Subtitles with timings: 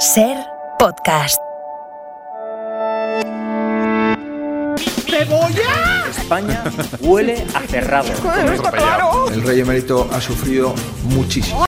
[0.00, 0.34] Ser
[0.78, 1.38] podcast.
[6.08, 6.64] España
[7.00, 8.08] huele a cerrado.
[9.30, 10.74] El rey emérito ha sufrido
[11.04, 11.66] muchísimo.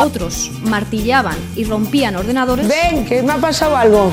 [0.00, 2.66] Otros martillaban y rompían ordenadores.
[2.66, 4.10] Ven, que me ha pasado algo.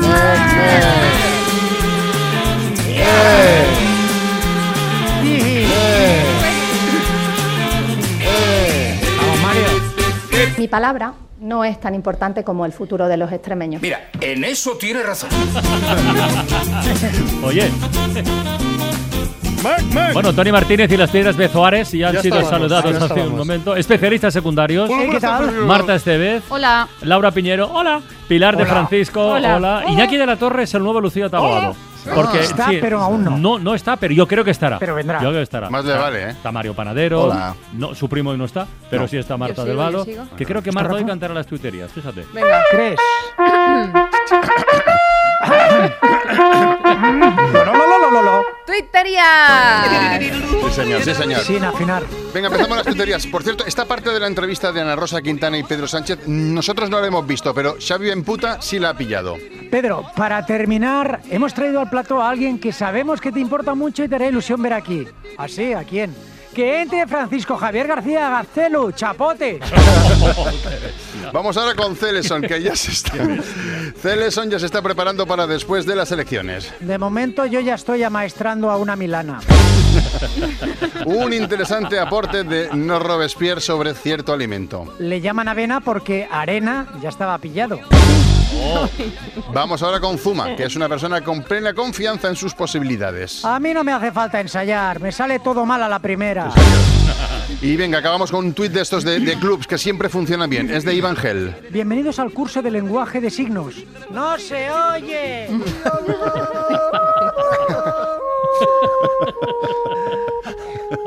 [0.00, 0.91] Mi
[10.72, 13.82] palabra no es tan importante como el futuro de los extremeños.
[13.82, 15.28] Mira, en eso tiene razón.
[17.44, 17.70] Oye.
[20.14, 23.28] Bueno, Tony Martínez y las piedras Bezoares ya han Ya sido estábamos, saludados ya hace
[23.28, 23.76] un momento.
[23.76, 24.88] Especialistas secundarios.
[24.88, 25.52] ¿qué tal?
[25.66, 26.42] Marta Estevez.
[26.48, 26.88] Hola.
[27.02, 27.70] Laura Piñero.
[27.70, 28.00] Hola.
[28.26, 28.64] Pilar de.
[28.64, 29.20] Francisco.
[29.20, 29.56] Hola.
[29.56, 29.84] Hola.
[29.88, 31.76] Iñaki de la Torre es el nuevo Lucía Taboado.
[32.14, 33.38] Porque Está, sí, pero aún no.
[33.38, 34.78] No, no está, pero yo creo que estará.
[34.78, 35.18] Pero vendrá.
[35.20, 35.70] Yo creo que estará.
[35.70, 36.30] Más le Está- vale, ¿eh?
[36.30, 37.22] Está Mario Panadero.
[37.22, 37.54] Hola.
[37.74, 39.08] No, su primo hoy no está, pero No.
[39.08, 39.98] sí está Marta Yo del sigo, Valo.
[39.98, 40.24] yo sigo.
[40.36, 42.24] Que creo que ¿Está Marta hoy cantará las tuiterías, fíjate.
[47.54, 48.42] No, no.
[48.66, 49.24] ¡Twittería!
[50.20, 51.40] Sí, señor, sí, señor.
[51.42, 52.02] Sin afinar.
[52.34, 53.26] Venga, empezamos las tuterías.
[53.26, 56.88] Por cierto, esta parte de la entrevista de Ana Rosa Quintana y Pedro Sánchez, nosotros
[56.90, 59.36] no la hemos visto, pero Xavi Emputa sí la ha pillado.
[59.72, 64.04] Pedro, para terminar, hemos traído al plató a alguien que sabemos que te importa mucho
[64.04, 65.08] y te hará ilusión ver aquí.
[65.38, 65.72] ¿Así?
[65.72, 66.14] ¿A quién?
[66.54, 69.60] Que entre Francisco Javier García Gacelu, chapote.
[71.32, 73.14] Vamos ahora con Celeson, que ya se está.
[73.96, 76.70] Celeson ya se está preparando para después de las elecciones.
[76.80, 79.40] De momento yo ya estoy amaestrando a una milana.
[81.06, 84.94] Un interesante aporte de No Robespierre sobre cierto alimento.
[84.98, 87.80] Le llaman avena porque arena ya estaba pillado.
[89.52, 93.44] Vamos ahora con Zuma, que es una persona con plena confianza en sus posibilidades.
[93.44, 96.50] A mí no me hace falta ensayar, me sale todo mal a la primera.
[97.60, 100.70] Y venga, acabamos con un tuit de estos de, de clubs que siempre funcionan bien.
[100.70, 101.54] Es de Iván Gel.
[101.70, 103.74] Bienvenidos al curso de lenguaje de signos.
[104.10, 105.48] ¡No se oye!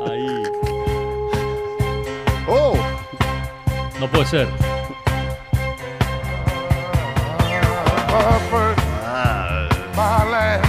[0.08, 0.42] Ahí.
[2.48, 2.74] ¡Oh!
[4.00, 4.48] No puede ser.
[8.18, 9.68] Ah.
[9.94, 10.64] my life,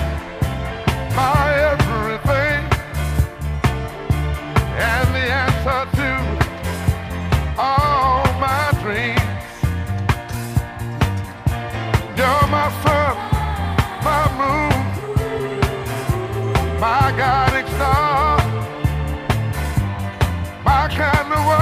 [1.15, 2.61] my everything,
[4.89, 6.09] and the answer to
[7.57, 9.21] all my dreams.
[12.17, 13.15] You're my sun,
[14.07, 14.79] my moon,
[16.81, 18.37] my guiding star,
[20.65, 21.56] my kind of wonderful.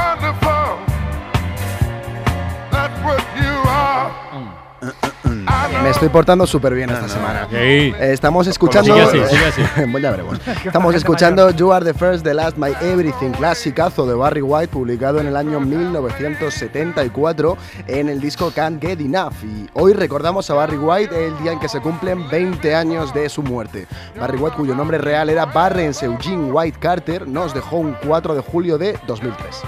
[5.95, 7.47] Estoy portando súper bien esta semana.
[7.49, 7.55] Sí.
[7.57, 8.93] Eh, Estamos escuchando.
[8.93, 9.61] Sigue así, sigue así.
[10.05, 10.39] Ya veremos.
[10.63, 15.19] Estamos escuchando You Are the First, The Last, My Everything, clasicazo de Barry White, publicado
[15.19, 17.57] en el año 1974
[17.87, 19.33] en el disco Can't Get Enough.
[19.43, 23.29] Y hoy recordamos a Barry White el día en que se cumplen 20 años de
[23.29, 23.87] su muerte.
[24.19, 28.41] Barry White, cuyo nombre real era Barrence Eugene White Carter, nos dejó un 4 de
[28.41, 29.61] julio de 2003.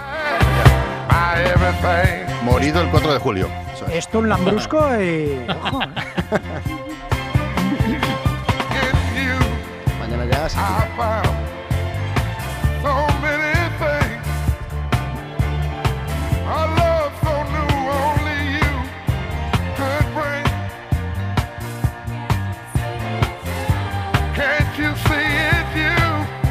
[1.09, 2.25] my everything.
[2.43, 3.47] Morido el 4 de julio.
[3.91, 5.39] Esto un lambrusco y...
[5.49, 5.79] Ojo.
[9.15, 9.39] You,
[9.99, 10.49] Mañana ya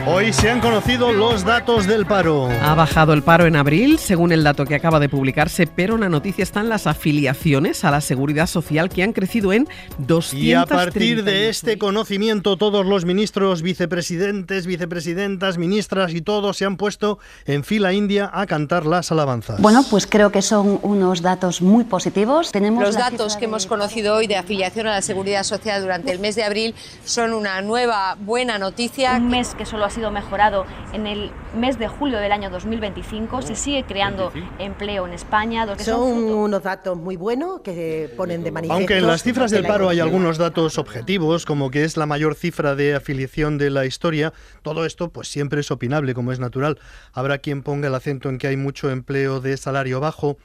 [0.09, 2.49] Hoy se han conocido los datos del paro.
[2.63, 6.09] Ha bajado el paro en abril, según el dato que acaba de publicarse, pero una
[6.09, 9.67] noticia están las afiliaciones a la seguridad social que han crecido en
[9.99, 10.33] 200.
[10.47, 16.67] Y a partir de este conocimiento, todos los ministros, vicepresidentes, vicepresidentas, ministras y todos se
[16.67, 19.61] han puesto en fila india a cantar las alabanzas.
[19.61, 22.53] Bueno, pues creo que son unos datos muy positivos.
[22.53, 25.83] Tenemos Los la datos que de- hemos conocido hoy de afiliación a la Seguridad Social
[25.83, 29.17] durante el mes de abril son una nueva buena noticia.
[29.17, 33.41] Un mes que solo ha sido mejorado en el mes de julio del año 2025.
[33.41, 35.67] Se sigue creando empleo en España.
[35.67, 38.77] son Son unos datos muy buenos que ponen de manifiesto.
[38.77, 42.35] Aunque en las cifras del paro hay algunos datos objetivos, como que es la mayor
[42.35, 46.79] cifra de afiliación de la historia, todo esto pues siempre es opinable, como es natural.
[47.15, 50.37] Habrá quien ponga el acento en que hay mucho empleo de salario bajo,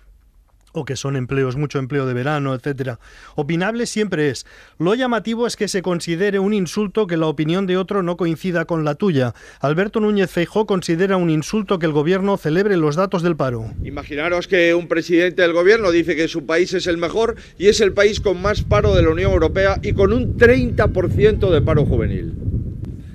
[0.74, 3.00] o que son empleos, mucho empleo de verano, etcétera.
[3.36, 4.46] Opinable siempre es.
[4.78, 8.66] Lo llamativo es que se considere un insulto que la opinión de otro no coincida
[8.66, 9.34] con la tuya.
[9.60, 13.66] Alberto Núñez Feijó considera un insulto que el gobierno celebre los datos del paro.
[13.84, 17.82] Imaginaros que un presidente del gobierno dice que su país es el mejor y es
[17.82, 21.86] el país con más paro de la Unión Europea y con un 30% de paro
[21.86, 22.34] juvenil.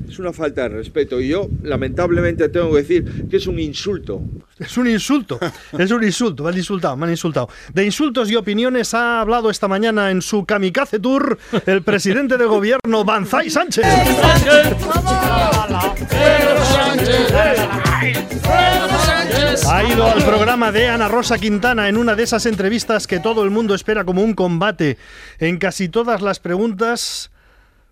[0.08, 4.23] Es una falta de respeto y yo lamentablemente tengo que decir que es un insulto.
[4.58, 5.38] Es un insulto,
[5.79, 7.49] es un insulto, me han insultado, me han insultado.
[7.73, 12.47] De insultos y opiniones ha hablado esta mañana en su Kamikaze Tour el presidente de
[12.47, 13.85] gobierno Banzai Sánchez.
[19.69, 23.43] Ha ido al programa de Ana Rosa Quintana en una de esas entrevistas que todo
[23.43, 24.97] el mundo espera como un combate.
[25.38, 27.31] En casi todas las preguntas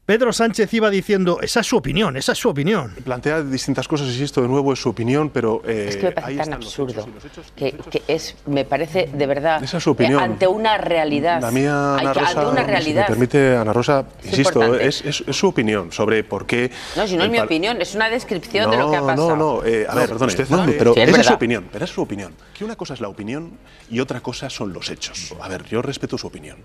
[0.07, 2.95] Pedro Sánchez iba diciendo, esa es su opinión, esa es su opinión.
[3.05, 5.63] Plantea distintas cosas, y esto de nuevo es su opinión, pero...
[5.67, 6.93] eh, Es que me parece ahí tan están los absurdo.
[6.93, 9.65] hechos, y los hechos- que, que es, me parece de verdad.
[9.65, 10.21] Esa es su opinión.
[10.21, 11.41] eh, ante una realidad.
[11.41, 13.07] La mía, Ana Rosa, ante una si me realidad.
[13.07, 16.71] permite, Ana Rosa, Es insisto, es, es- es su opinión sobre por qué...
[16.97, 19.35] no, si no es mi opinión, es una descripción de lo que ha pasado.
[19.35, 21.33] No, no, eh, a No, ver, perdone, usted no, pero Sí, es esa es su
[21.33, 22.35] opinión, pero es su opinión.
[22.53, 23.53] Que una cosa es la opinión
[23.91, 25.33] y otra cosa son los hechos.
[25.41, 26.59] A ver, yo respeto su opinión.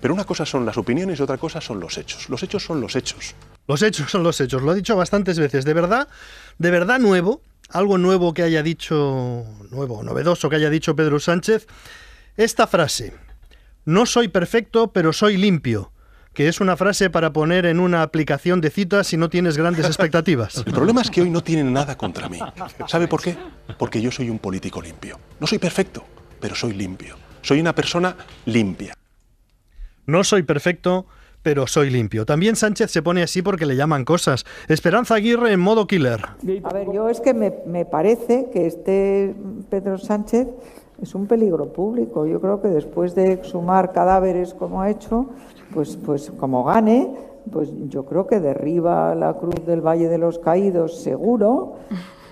[0.00, 2.28] Pero una cosa son las opiniones y otra cosa son los hechos.
[2.28, 3.34] Los hechos son los hechos.
[3.66, 5.64] Los hechos son los hechos, lo ha dicho bastantes veces.
[5.64, 6.08] De verdad,
[6.58, 11.66] de verdad nuevo, algo nuevo que haya dicho, nuevo, novedoso que haya dicho Pedro Sánchez,
[12.36, 13.14] esta frase,
[13.84, 15.92] no soy perfecto, pero soy limpio,
[16.32, 19.86] que es una frase para poner en una aplicación de citas si no tienes grandes
[19.92, 20.56] expectativas.
[20.66, 22.38] El problema es que hoy no tienen nada contra mí.
[22.86, 23.36] ¿Sabe por qué?
[23.78, 25.18] Porque yo soy un político limpio.
[25.38, 26.04] No soy perfecto,
[26.40, 27.16] pero soy limpio.
[27.42, 28.94] Soy una persona limpia.
[30.10, 31.06] No soy perfecto,
[31.42, 32.26] pero soy limpio.
[32.26, 34.44] También Sánchez se pone así porque le llaman cosas.
[34.68, 36.20] Esperanza Aguirre en modo killer.
[36.64, 39.34] A ver, yo es que me, me parece que este
[39.70, 40.48] Pedro Sánchez
[41.00, 42.26] es un peligro público.
[42.26, 45.30] Yo creo que después de exhumar cadáveres como ha hecho,
[45.72, 47.14] pues, pues como gane,
[47.50, 51.76] pues yo creo que derriba la cruz del Valle de los Caídos seguro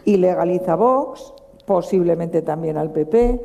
[0.04, 1.32] y legaliza Vox,
[1.66, 3.40] posiblemente también al PP.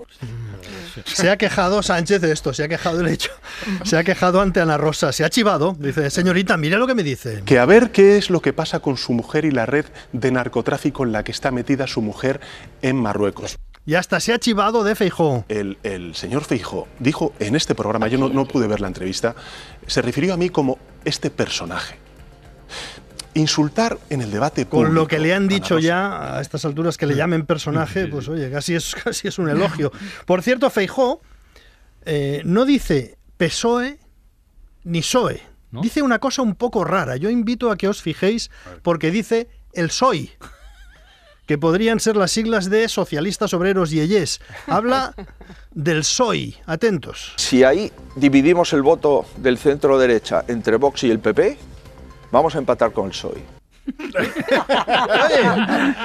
[1.06, 3.32] Se ha quejado Sánchez de esto, se ha quejado del hecho.
[3.84, 5.76] Se ha quejado ante Ana Rosa, se ha chivado.
[5.80, 7.44] Dice, señorita, mire lo que me dice.
[7.46, 10.32] Que a ver qué es lo que pasa con su mujer y la red de
[10.32, 12.40] narcotráfico en la que está metida su mujer
[12.82, 13.58] en Marruecos.
[13.86, 15.46] Y hasta se ha chivado de Feijó.
[15.50, 19.36] El, el señor Feijó dijo en este programa, yo no, no pude ver la entrevista,
[19.88, 22.03] se refirió a mí como este personaje.
[23.36, 24.88] Insultar en el debate público.
[24.88, 28.28] Con lo que le han dicho ya a estas alturas que le llamen personaje, pues
[28.28, 29.92] oye, casi es, casi es un elogio.
[30.26, 31.22] Por cierto, Feijó
[32.06, 34.00] eh, no dice PSOE
[34.84, 35.42] ni PSOE.
[35.82, 37.16] Dice una cosa un poco rara.
[37.18, 38.52] Yo invito a que os fijéis
[38.84, 40.32] porque dice el SOI,
[41.48, 44.40] que podrían ser las siglas de Socialistas Obreros y Eyes.
[44.68, 45.16] Habla
[45.72, 46.58] del SOI.
[46.68, 47.34] Atentos.
[47.38, 51.58] Si ahí dividimos el voto del centro derecha entre Vox y el PP,
[52.34, 53.42] vamos a empatar con el PSOE.
[54.16, 55.42] Oye,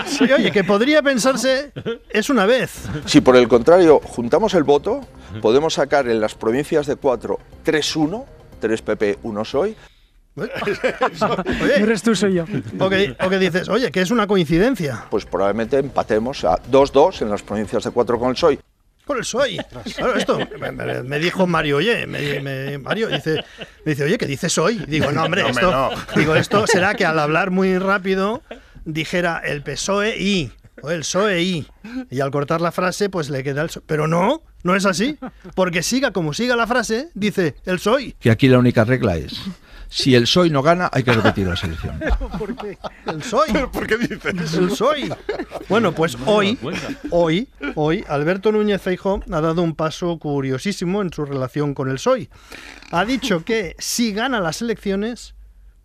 [0.06, 1.72] sí, oye, que podría pensarse
[2.10, 2.86] es una vez.
[3.06, 5.00] Si por el contrario juntamos el voto,
[5.40, 8.24] podemos sacar en las provincias de 4 3-1,
[8.60, 9.74] 3 PP, 1 PSOE.
[10.36, 12.44] Oye, eres tú, soy yo.
[12.78, 15.06] O que, o que dices, oye, que es una coincidencia.
[15.10, 18.58] Pues probablemente empatemos a 2-2 en las provincias de 4 con el PSOE.
[19.08, 19.56] Con el PSOE.
[19.96, 23.42] Claro, esto me, me- me dijo Mario, oye, me, me- Mario dice,
[23.84, 24.84] me dice, oye, ¿qué dices hoy?
[24.86, 25.90] Digo, no, hombre, No, esto, no.
[26.14, 28.42] digo, esto será que al hablar muy rápido
[28.84, 30.52] dijera el PSOE y,
[30.82, 31.66] o el PSOE y,
[32.10, 33.82] y al cortar la frase, pues le queda el PSOE.
[33.86, 35.16] Pero no, no es así,
[35.54, 38.14] porque siga como siga la frase, dice el PSOE.
[38.20, 39.40] Que aquí la única regla es,
[39.88, 41.98] si el PSOE no gana, hay que repetir la selección.
[42.38, 42.78] ¿Por qué?
[43.06, 43.68] El PSOE.
[43.68, 44.54] ¿Por qué dices?
[44.54, 45.08] El PSOE.
[45.68, 46.58] Bueno, pues hoy,
[47.10, 51.94] hoy, hoy, Alberto Núñez Feijóo ha dado un paso curiosísimo en su relación con el
[51.94, 52.28] PSOE.
[52.90, 55.34] Ha dicho que si gana las elecciones,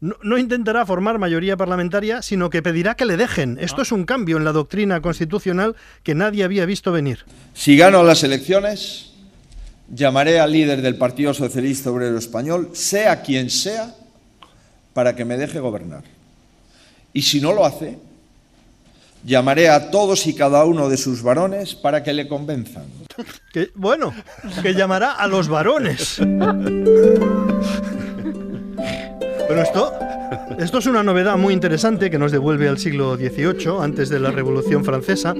[0.02, 3.58] no, no intentará formar mayoría parlamentaria, sino que pedirá que le dejen.
[3.62, 7.26] Esto es un cambio en la doctrina constitucional que nadie había visto venir.
[7.54, 9.13] Si gano las elecciones,
[9.94, 13.94] llamaré al líder del Partido Socialista Obrero Español, sea quien sea,
[14.94, 16.04] para que me deje gobernar.
[17.14, 17.98] Y si no lo hace,
[19.24, 22.86] llamaré a todos y cada uno de sus varones para que le convenzan.
[23.52, 24.14] Que, bueno,
[24.62, 26.18] que llamará a los varones.
[29.48, 29.94] Pero esto,
[30.60, 34.32] esto es una novedad muy interesante que nos devuelve al siglo XVIII, antes de la
[34.32, 35.34] Revolución Francesa.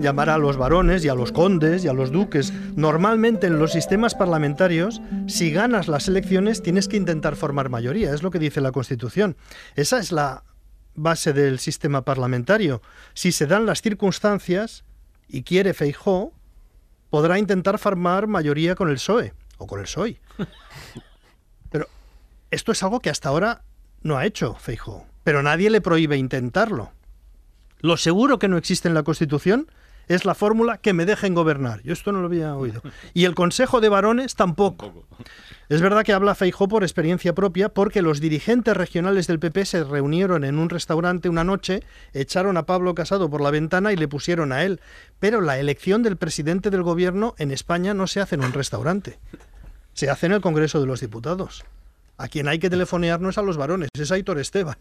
[0.00, 2.52] Llamará a los varones y a los condes y a los duques.
[2.76, 8.12] Normalmente en los sistemas parlamentarios, si ganas las elecciones, tienes que intentar formar mayoría.
[8.12, 9.36] Es lo que dice la Constitución.
[9.74, 10.44] Esa es la
[10.94, 12.82] base del sistema parlamentario.
[13.14, 14.84] Si se dan las circunstancias
[15.28, 16.32] y quiere Feijó,
[17.10, 20.20] podrá intentar formar mayoría con el PSOE o con el PSOE.
[21.70, 21.86] Pero
[22.50, 23.62] esto es algo que hasta ahora
[24.02, 26.92] no ha hecho Feijó, pero nadie le prohíbe intentarlo.
[27.80, 29.66] Lo seguro que no existe en la Constitución
[30.08, 31.82] es la fórmula que me dejen gobernar.
[31.82, 32.82] Yo esto no lo había oído.
[33.14, 35.06] Y el Consejo de Varones tampoco.
[35.68, 39.84] Es verdad que habla Feijó por experiencia propia porque los dirigentes regionales del PP se
[39.84, 41.82] reunieron en un restaurante una noche,
[42.12, 44.80] echaron a Pablo Casado por la ventana y le pusieron a él.
[45.18, 49.18] Pero la elección del presidente del gobierno en España no se hace en un restaurante.
[49.94, 51.64] Se hace en el Congreso de los Diputados.
[52.16, 54.76] A quien hay que telefonear no es a los varones, es a Aitor Esteban.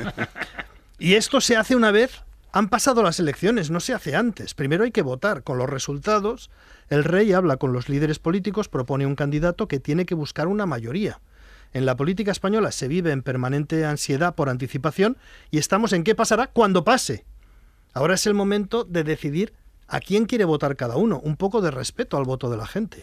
[0.98, 2.22] y esto se hace una vez
[2.56, 4.54] han pasado las elecciones, no se hace antes.
[4.54, 5.42] Primero hay que votar.
[5.42, 6.50] Con los resultados,
[6.88, 10.64] el rey habla con los líderes políticos, propone un candidato que tiene que buscar una
[10.64, 11.20] mayoría.
[11.74, 15.18] En la política española se vive en permanente ansiedad por anticipación
[15.50, 17.26] y estamos en qué pasará cuando pase.
[17.92, 19.52] Ahora es el momento de decidir
[19.86, 23.00] a quién quiere votar cada uno, un poco de respeto al voto de la gente.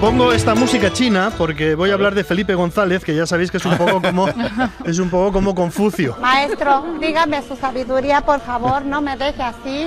[0.00, 3.56] Pongo esta música china porque voy a hablar de Felipe González, que ya sabéis que
[3.56, 4.28] es un poco como
[4.84, 6.16] es un poco como Confucio.
[6.20, 9.86] Maestro, dígame su sabiduría, por favor, no me deje así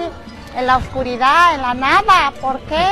[0.56, 2.34] en la oscuridad, en la nada.
[2.42, 2.86] ¿Por qué?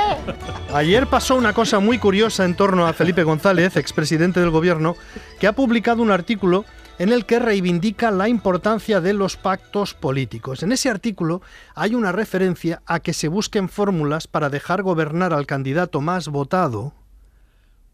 [0.71, 4.95] Ayer pasó una cosa muy curiosa en torno a Felipe González, expresidente del gobierno,
[5.39, 6.65] que ha publicado un artículo
[6.99, 10.61] en el que reivindica la importancia de los pactos políticos.
[10.61, 11.41] En ese artículo
[11.73, 16.93] hay una referencia a que se busquen fórmulas para dejar gobernar al candidato más votado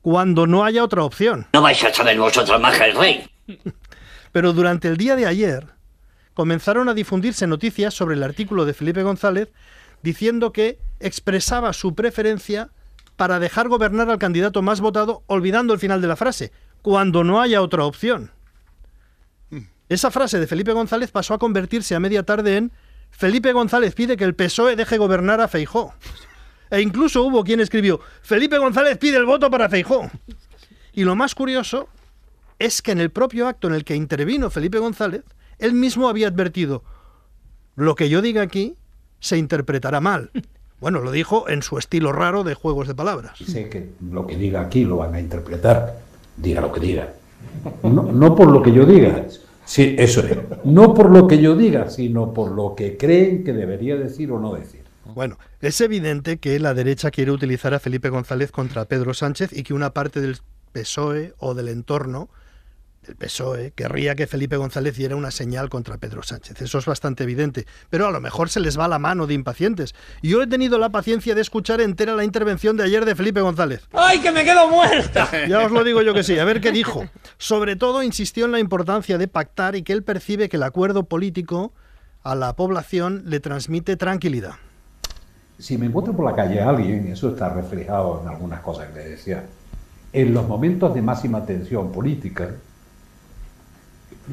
[0.04, 1.48] cuando no haya otra opción.
[1.54, 3.30] No vais a saber vosotros más que el rey.
[4.34, 5.66] Pero durante el día de ayer
[6.34, 9.50] comenzaron a difundirse noticias sobre el artículo de Felipe González
[10.02, 12.70] diciendo que expresaba su preferencia
[13.16, 17.42] para dejar gobernar al candidato más votado, olvidando el final de la frase, cuando no
[17.42, 18.32] haya otra opción.
[19.88, 22.72] Esa frase de Felipe González pasó a convertirse a media tarde en
[23.10, 25.94] Felipe González pide que el PSOE deje gobernar a Feijó.
[26.74, 30.10] E incluso hubo quien escribió, Felipe González pide el voto para Feijó.
[30.92, 31.88] Y lo más curioso
[32.58, 35.22] es que en el propio acto en el que intervino Felipe González,
[35.60, 36.84] él mismo había advertido,
[37.76, 38.76] lo que yo diga aquí
[39.20, 40.32] se interpretará mal.
[40.80, 43.38] Bueno, lo dijo en su estilo raro de juegos de palabras.
[43.38, 46.02] Sé que lo que diga aquí lo van a interpretar,
[46.36, 47.14] diga lo que diga.
[47.84, 49.26] No, no por lo que yo diga,
[49.64, 50.38] sí, eso es.
[50.66, 54.40] No por lo que yo diga, sino por lo que creen que debería decir o
[54.42, 54.83] no decir.
[55.06, 59.64] Bueno, es evidente que la derecha quiere utilizar a Felipe González contra Pedro Sánchez y
[59.64, 60.38] que una parte del
[60.72, 62.30] PSOE o del entorno
[63.06, 66.62] del PSOE querría que Felipe González diera una señal contra Pedro Sánchez.
[66.62, 67.68] Eso es bastante evidente.
[67.90, 69.94] Pero a lo mejor se les va la mano de impacientes.
[70.22, 73.82] Yo he tenido la paciencia de escuchar entera la intervención de ayer de Felipe González.
[73.92, 75.30] ¡Ay, que me quedo muerta!
[75.50, 76.40] Ya os lo digo yo que sí.
[76.40, 77.08] A ver qué dijo.
[77.38, 81.04] Sobre todo insistió en la importancia de pactar y que él percibe que el acuerdo
[81.04, 81.74] político
[82.24, 84.56] a la población le transmite tranquilidad
[85.64, 89.00] si me encuentro por la calle a alguien, eso está reflejado en algunas cosas que
[89.00, 89.46] le decía,
[90.12, 92.50] en los momentos de máxima tensión política,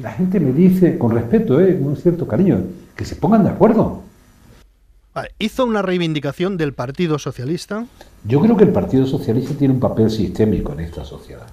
[0.01, 2.61] la gente me dice, con respeto, eh, con un cierto cariño,
[2.97, 4.01] que se pongan de acuerdo.
[5.13, 7.85] Vale, ¿Hizo una reivindicación del Partido Socialista?
[8.25, 11.47] Yo creo que el Partido Socialista tiene un papel sistémico en esta sociedad.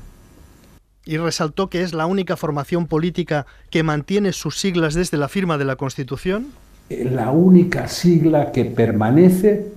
[1.04, 5.56] Y resaltó que es la única formación política que mantiene sus siglas desde la firma
[5.56, 6.49] de la Constitución
[6.88, 9.73] la única sigla que permanece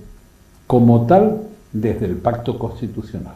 [0.66, 1.42] como tal
[1.72, 3.34] desde el pacto constitucional.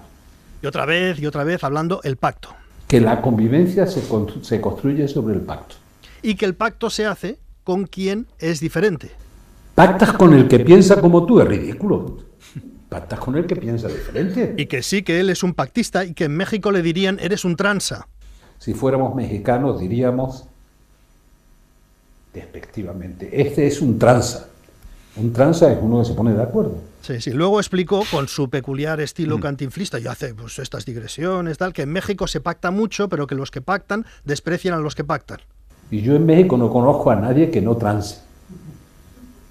[0.62, 2.50] Y otra vez y otra vez hablando el pacto.
[2.88, 4.02] Que la convivencia se,
[4.42, 5.76] se construye sobre el pacto.
[6.22, 9.10] Y que el pacto se hace con quien es diferente.
[9.74, 12.18] Pactas con el que piensa como tú, es ridículo.
[12.88, 14.54] Pactas con el que piensa diferente.
[14.56, 17.44] Y que sí, que él es un pactista y que en México le dirían, eres
[17.44, 18.08] un tranza.
[18.58, 20.46] Si fuéramos mexicanos diríamos,
[22.36, 23.28] despectivamente.
[23.32, 24.46] Este es un tranza.
[25.16, 26.74] Un tranza es uno que se pone de acuerdo.
[27.00, 27.30] Sí, sí.
[27.30, 31.92] Luego explicó con su peculiar estilo cantinflista y hace pues, estas digresiones, tal, que en
[31.92, 35.38] México se pacta mucho, pero que los que pactan desprecian a los que pactan.
[35.90, 38.18] Y yo en México no conozco a nadie que no transe.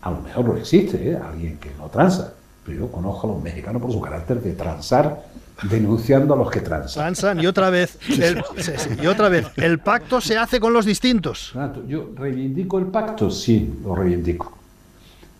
[0.01, 1.17] A lo mejor no existe ¿eh?
[1.17, 5.25] alguien que no transa, pero yo conozco a los mexicanos por su carácter de transar
[5.63, 7.03] denunciando a los que transan.
[7.03, 10.73] Transan y otra vez, el, sí, sí, y otra vez, el pacto se hace con
[10.73, 11.53] los distintos.
[11.87, 14.57] Yo reivindico el pacto, sí, lo reivindico.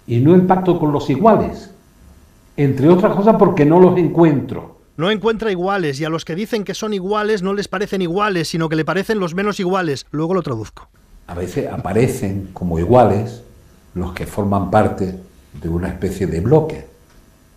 [0.08, 1.72] Y no el pacto con los iguales.
[2.58, 4.80] Entre otras cosas porque no los encuentro.
[4.98, 8.48] No encuentra iguales y a los que dicen que son iguales no les parecen iguales,
[8.48, 10.06] sino que le parecen los menos iguales.
[10.12, 10.88] Luego lo traduzco.
[11.28, 13.42] A veces aparecen como iguales
[13.94, 15.20] los que forman parte
[15.62, 16.86] de una especie de bloque,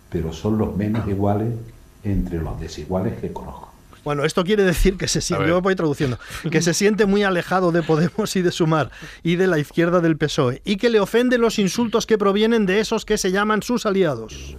[0.09, 1.53] pero son los menos iguales
[2.03, 3.69] entre los desiguales que conozco.
[4.03, 6.17] Bueno, esto quiere decir que se siente, yo voy traduciendo,
[6.49, 8.91] que se siente muy alejado de Podemos y de Sumar
[9.23, 12.79] y de la izquierda del PSOE y que le ofenden los insultos que provienen de
[12.79, 14.55] esos que se llaman sus aliados.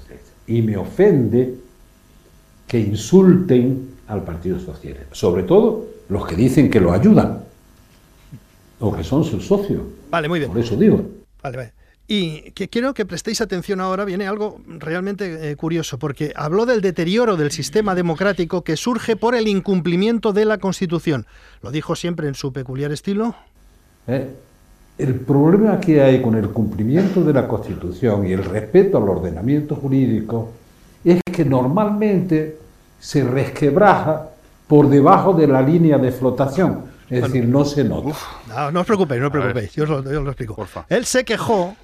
[0.47, 1.55] Y me ofende
[2.67, 7.45] que insulten al Partido Socialista, sobre todo los que dicen que lo ayudan
[8.79, 9.83] o que son sus socios.
[10.11, 10.51] Vale, muy bien.
[10.51, 11.03] Por eso digo.
[11.43, 11.73] Vale, vale.
[12.13, 16.81] Y que quiero que prestéis atención ahora, viene algo realmente eh, curioso, porque habló del
[16.81, 21.25] deterioro del sistema democrático que surge por el incumplimiento de la Constitución.
[21.63, 23.37] Lo dijo siempre en su peculiar estilo.
[24.09, 24.27] ¿eh?
[24.99, 29.77] El problema que hay con el cumplimiento de la Constitución y el respeto al ordenamiento
[29.77, 30.51] jurídico
[31.05, 32.57] es que normalmente
[32.99, 34.31] se resquebraja
[34.67, 36.87] por debajo de la línea de flotación.
[37.09, 38.17] Es decir, no se nota.
[38.49, 40.67] No, no os preocupéis, no os preocupéis, yo os lo, yo os lo explico.
[40.89, 41.77] Él se quejó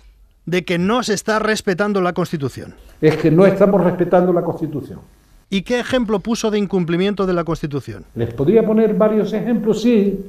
[0.47, 2.75] de que no se está respetando la Constitución.
[3.01, 5.01] Es que no estamos respetando la Constitución.
[5.51, 8.05] ¿Y qué ejemplo puso de incumplimiento de la Constitución?
[8.15, 10.25] Les podría poner varios ejemplos, sí.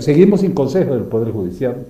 [0.00, 1.84] Seguimos sin consejo del Poder Judicial.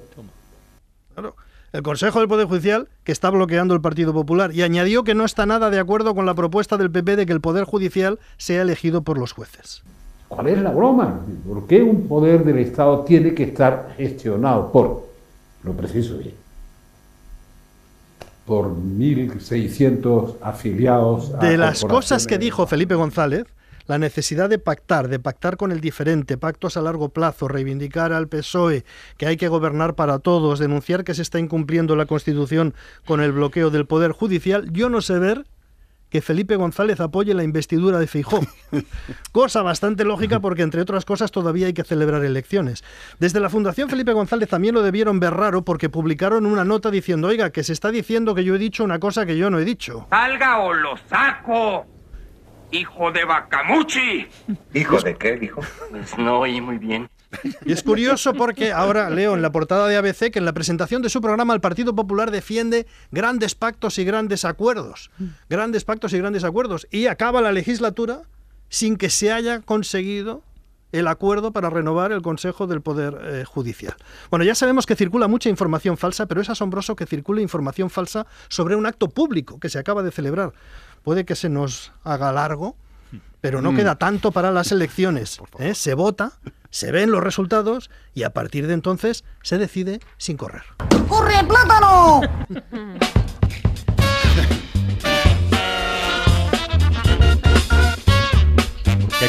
[1.73, 5.25] El Consejo del Poder Judicial, que está bloqueando el Partido Popular, y añadió que no
[5.25, 8.63] está nada de acuerdo con la propuesta del PP de que el Poder Judicial sea
[8.63, 9.83] elegido por los jueces.
[10.29, 11.21] ¿Cuál es la broma?
[11.47, 15.07] ¿Por qué un poder del Estado tiene que estar gestionado por,
[15.65, 16.35] lo preciso bien,
[18.47, 21.35] por 1.600 afiliados?
[21.35, 23.45] a De las cosas que dijo Felipe González,
[23.87, 28.29] la necesidad de pactar, de pactar con el diferente, pactos a largo plazo, reivindicar al
[28.29, 28.85] PSOE,
[29.17, 32.75] que hay que gobernar para todos, denunciar que se está incumpliendo la Constitución
[33.05, 35.45] con el bloqueo del Poder Judicial, yo no sé ver
[36.17, 38.41] que Felipe González apoye la investidura de Feijó.
[39.33, 42.85] Cosa bastante lógica porque, entre otras cosas, todavía hay que celebrar elecciones.
[43.19, 47.29] Desde la Fundación Felipe González también lo debieron ver raro porque publicaron una nota diciendo,
[47.29, 49.67] oiga, que se está diciendo que yo he dicho una cosa que yo no he
[49.67, 50.07] dicho.
[50.09, 51.85] ¡Salga o lo saco!
[52.71, 54.27] ¡Hijo de Bacamuchi!
[54.73, 55.61] ¿Hijo de qué, dijo?
[55.91, 57.11] Pues no oí muy bien.
[57.65, 61.03] Y es curioso porque ahora leo en la portada de ABC que en la presentación
[61.03, 65.11] de su programa el Partido Popular defiende grandes pactos y grandes acuerdos.
[65.49, 66.87] Grandes pactos y grandes acuerdos.
[66.91, 68.23] Y acaba la legislatura
[68.69, 70.43] sin que se haya conseguido
[70.93, 73.95] el acuerdo para renovar el Consejo del Poder eh, Judicial.
[74.31, 78.27] Bueno, ya sabemos que circula mucha información falsa, pero es asombroso que circule información falsa
[78.49, 80.53] sobre un acto público que se acaba de celebrar.
[81.03, 82.77] Puede que se nos haga largo,
[83.47, 83.77] pero no Mm.
[83.77, 85.39] queda tanto para las elecciones.
[85.61, 85.73] ¿eh?
[85.77, 86.33] Se vota,
[86.71, 90.65] se ven los resultados y a partir de entonces se decide sin correr.
[91.09, 92.23] ¡Corre, plátano!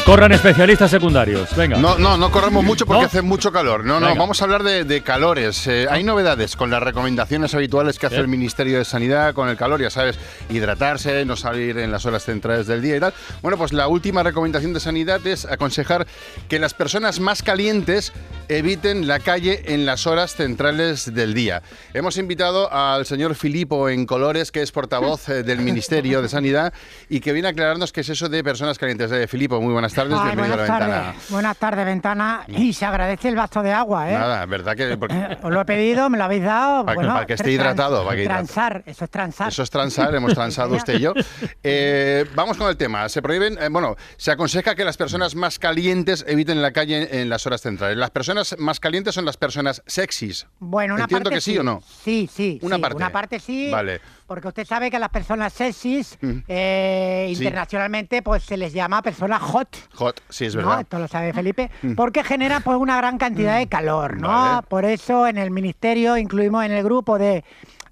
[0.08, 1.54] corran especialistas secundarios.
[1.54, 1.76] Venga.
[1.76, 3.06] No, no, no corremos mucho porque ¿No?
[3.08, 3.84] hace mucho calor.
[3.84, 5.66] No, no, vamos a hablar de, de calores.
[5.66, 9.58] Eh, hay novedades con las recomendaciones habituales que hace el Ministerio de Sanidad con el
[9.58, 10.18] calor, ya sabes,
[10.48, 13.12] hidratarse, no salir en las horas centrales del día y tal.
[13.42, 16.06] Bueno, pues la última recomendación de Sanidad es aconsejar
[16.48, 18.14] que las personas más calientes
[18.48, 21.62] eviten la calle en las horas centrales del día.
[21.94, 26.72] Hemos invitado al señor Filipo en Colores, que es portavoz eh, del Ministerio de Sanidad
[27.08, 29.12] y que viene a aclararnos qué es eso de personas calientes.
[29.12, 31.24] Eh, Filipo, muy buenas tardes, Ay, bienvenido buenas a la tardes, ventana.
[31.30, 32.44] buenas tardes, ventana.
[32.48, 34.14] Y se agradece el vaso de agua, ¿eh?
[34.14, 36.84] Nada, verdad que porque- Os lo he pedido, me lo habéis dado.
[36.84, 39.48] Para que- bueno, para que esté hidratado, para que transar, eso es transar.
[39.48, 41.12] eso es transar, hemos transado usted y yo.
[41.62, 43.08] Eh, vamos con el tema.
[43.08, 47.28] Se prohíben, eh, bueno, se aconseja que las personas más calientes eviten la calle en
[47.28, 47.96] las horas centrales.
[47.98, 50.46] Las personas más calientes son las personas sexys.
[50.58, 51.82] Bueno, una Entiendo parte que sí, o no.
[52.04, 52.58] Sí, sí.
[52.62, 52.96] Una sí, parte.
[52.96, 53.70] Una parte sí.
[53.70, 54.00] Vale.
[54.26, 56.38] Porque usted sabe que a las personas sexys, Mm.
[56.48, 57.38] eh, Sí.
[57.44, 59.68] internacionalmente, pues se les llama personas hot.
[59.94, 60.62] Hot, sí, es ¿no?
[60.62, 60.80] verdad.
[60.82, 61.70] Esto lo sabe Felipe.
[61.82, 61.94] Mm.
[61.94, 64.28] Porque genera pues una gran cantidad de calor, ¿no?
[64.28, 64.66] Vale.
[64.68, 67.44] Por eso en el ministerio incluimos en el grupo de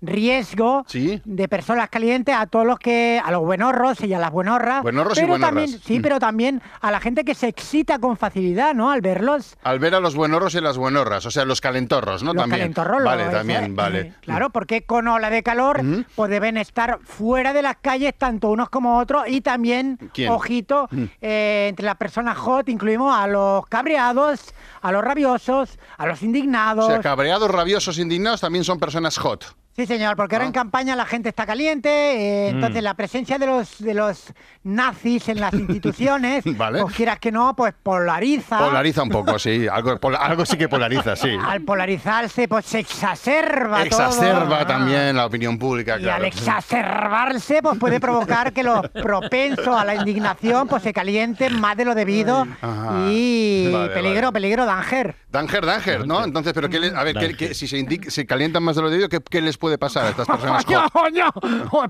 [0.03, 1.21] riesgo Sí.
[1.25, 5.17] de personas calientes a todos los que a los buenorros y a las buenorras Buenorros
[5.17, 5.55] y pero buenorras.
[5.55, 6.03] también sí Mm.
[6.03, 9.95] pero también a la gente que se excita con facilidad no al verlos Al ver
[9.95, 12.33] a los buenorros y las buenorras, o sea, los calentorros, ¿no?
[12.33, 12.61] los también.
[12.61, 13.75] calentorros, Vale, eso también, es.
[13.75, 14.01] vale.
[14.01, 15.81] Eh, Claro, porque con ola de calor
[16.15, 20.31] pues deben estar fuera de las calles tanto unos como otros y también, ¿Quién?
[20.33, 21.05] ojito, Mm.
[21.21, 26.87] eh, entre las personas hot incluimos a los cabreados, a los rabiosos, a los indignados.
[26.87, 29.45] O sea, cabreados, rabiosos, indignados también son personas hot.
[29.77, 30.39] Sí, señor, porque Ah.
[30.39, 32.55] ahora en campaña la gente está caliente, eh, Mm.
[32.57, 34.33] entonces la presencia de los de los
[34.65, 36.81] nazis en las instituciones, Vale.
[36.81, 38.59] pues quieras que no, pues polariza.
[38.59, 39.67] Polariza un poco, sí.
[39.73, 41.29] Algo, algo sí que polariza, sí.
[41.45, 44.07] Al polarizarse, pues se exacerba todo.
[44.07, 46.17] Exacerba también la opinión pública, Y claro.
[46.17, 51.77] al exacerbarse, pues puede provocar que los propensos a la indignación pues se calienten más
[51.77, 53.09] de lo debido Ajá.
[53.11, 54.33] y Vale, peligro, vale.
[54.33, 55.17] peligro, danger.
[55.31, 56.25] Danger, danger, ¿no?
[56.25, 57.37] Entonces, pero ¿qué le- a ver, ¿qué- Danger.
[57.37, 60.07] qué- si se, indica- se calientan más de lo debido, ¿qué, qué les puede pasar
[60.07, 61.31] a estas personas ¡Coño,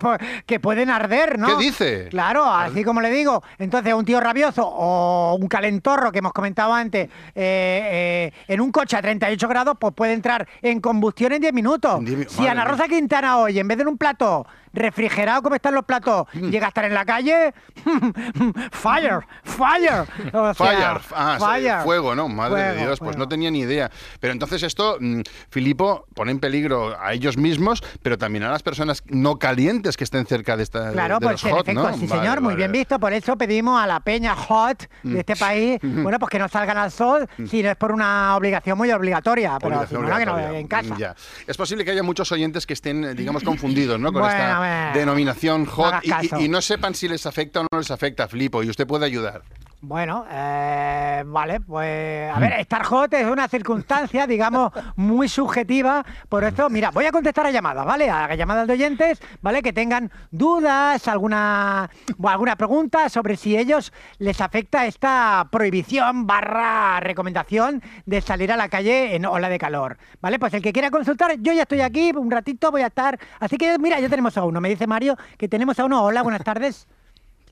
[0.01, 1.57] pues, que pueden arder, ¿no?
[1.57, 2.09] ¿Qué dice?
[2.11, 3.43] Claro, así como le digo.
[3.59, 8.71] Entonces, un tío rabioso o un calentorro que hemos comentado antes eh, eh, en un
[8.71, 12.05] coche a 38 grados, pues puede entrar en combustión en 10 minutos.
[12.05, 12.65] diez si Ana.
[12.65, 16.51] Rosa Quintana hoy, en vez de en un plato refrigerado como están los platos, Mm.
[16.51, 17.53] llega a estar en la calle,
[18.73, 20.07] fire, fire.
[20.33, 21.81] O sea, Fire, ah, sí, fire.
[21.83, 22.29] fuego, ¿no?
[22.29, 23.91] Madre de Fuego, Dios, pues no tenía ni idea.
[24.21, 28.63] Pero entonces esto, mm, Filipo, pone en peligro a ellos mismos, pero también a las
[28.63, 31.69] personas no calientes que estén cerca de esta de- Claro, de pues los en hot,
[31.69, 31.95] efecto, ¿no?
[31.97, 32.99] sí Vale, señor, muy bien visto.
[32.99, 36.77] Por eso pedimos a la peña hot de este país, bueno, pues que no salgan
[36.79, 40.27] al sol si no es por una obligación muy obligatoria, pero Obligación si no, que
[40.27, 40.61] no obligatoria.
[40.61, 40.95] en casa.
[40.95, 41.15] Mm, ya.
[41.47, 44.13] Es posible que haya muchos oyentes que estén, digamos, confundidos ¿no?
[44.13, 44.47] con Bueno, esta.
[44.95, 46.41] Denominación No hot y- y, caso.
[46.41, 49.43] y no sepan si les afecta o no les afecta, Filipo, y usted puede ayudar.
[49.83, 56.05] Bueno, eh, vale, pues a ver, estar hot es una circunstancia, digamos, muy subjetiva.
[56.29, 58.09] Por eso, mira, voy a contestar a llamadas, ¿vale?
[58.09, 59.63] A llamadas de oyentes, ¿vale?
[59.63, 66.99] Que tengan dudas, alguna, o alguna pregunta sobre si ellos les afecta esta prohibición barra
[67.01, 70.39] recomendación de salir a la calle en ola de calor, ¿vale?
[70.39, 73.19] Pues el que quiera consultar, yo ya estoy aquí, un ratito voy a estar.
[73.41, 74.61] Así que, mira, ya tenemos a uno.
[74.61, 76.03] Me dice Mario que tenemos a uno.
[76.03, 76.89] Hola, buenas tardes.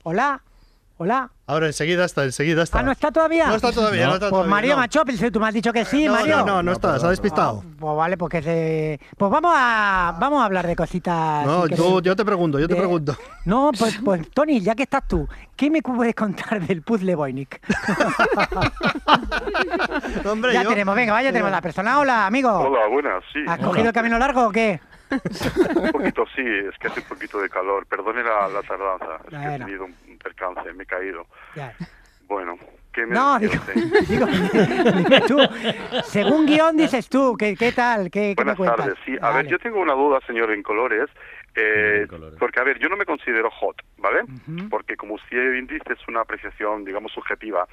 [0.03, 0.41] Hola.
[0.97, 1.29] Hola.
[1.45, 2.79] Ahora enseguida está, enseguida está.
[2.79, 3.47] Ah, ¿no está todavía?
[3.47, 4.49] No está todavía, no, está Pues todavía.
[4.49, 4.77] Mario no.
[4.77, 6.37] Macho, tú me has dicho que sí, No, Mario.
[6.37, 7.61] no, no, no está, se ha despistado.
[7.77, 8.99] Pues vale, pues que se...
[9.17, 11.45] Pues vamos a, vamos a hablar de cositas...
[11.45, 13.13] No, si yo, yo te pregunto, yo te pregunto.
[13.43, 15.27] No, pues, pues Tony, ya que estás tú,
[15.57, 17.13] ¿qué me puedes contar del puzzle?
[20.25, 21.99] Hombre, ya yo- tenemos, venga, vaya, tenemos la persona.
[21.99, 22.51] Hola, amigo.
[22.51, 23.39] Hola, buenas, sí.
[23.47, 24.79] ¿Has cogido el camino largo o qué?
[25.11, 27.85] Un poquito, sí, es que hace un poquito de calor.
[27.85, 31.25] Perdone la, la tardanza, es que he tenido un un percance, me he caído.
[31.55, 31.71] Ya.
[32.27, 32.57] Bueno,
[32.91, 33.53] ¿qué me No, digo,
[34.09, 35.37] digo, dime tú.
[36.05, 38.09] Según guion dices tú, ¿qué, qué tal?
[38.09, 38.77] ¿Qué, qué me Buenas cuentas?
[38.77, 39.11] tardes, sí.
[39.21, 39.49] A ver, Vale.
[39.49, 41.07] yo tengo una duda, señor en colores.
[41.55, 42.07] eh,
[42.39, 44.21] porque, a ver, yo no me considero hot, ¿vale?
[44.69, 47.67] Porque, como usted bien dice, es una apreciación, digamos, subjetiva.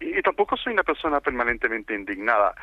[0.00, 2.54] Y, y tampoco soy una persona permanentemente indignada.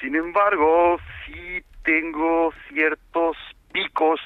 [0.00, 3.36] Sin embargo, sí tengo ciertos
[3.72, 4.20] picos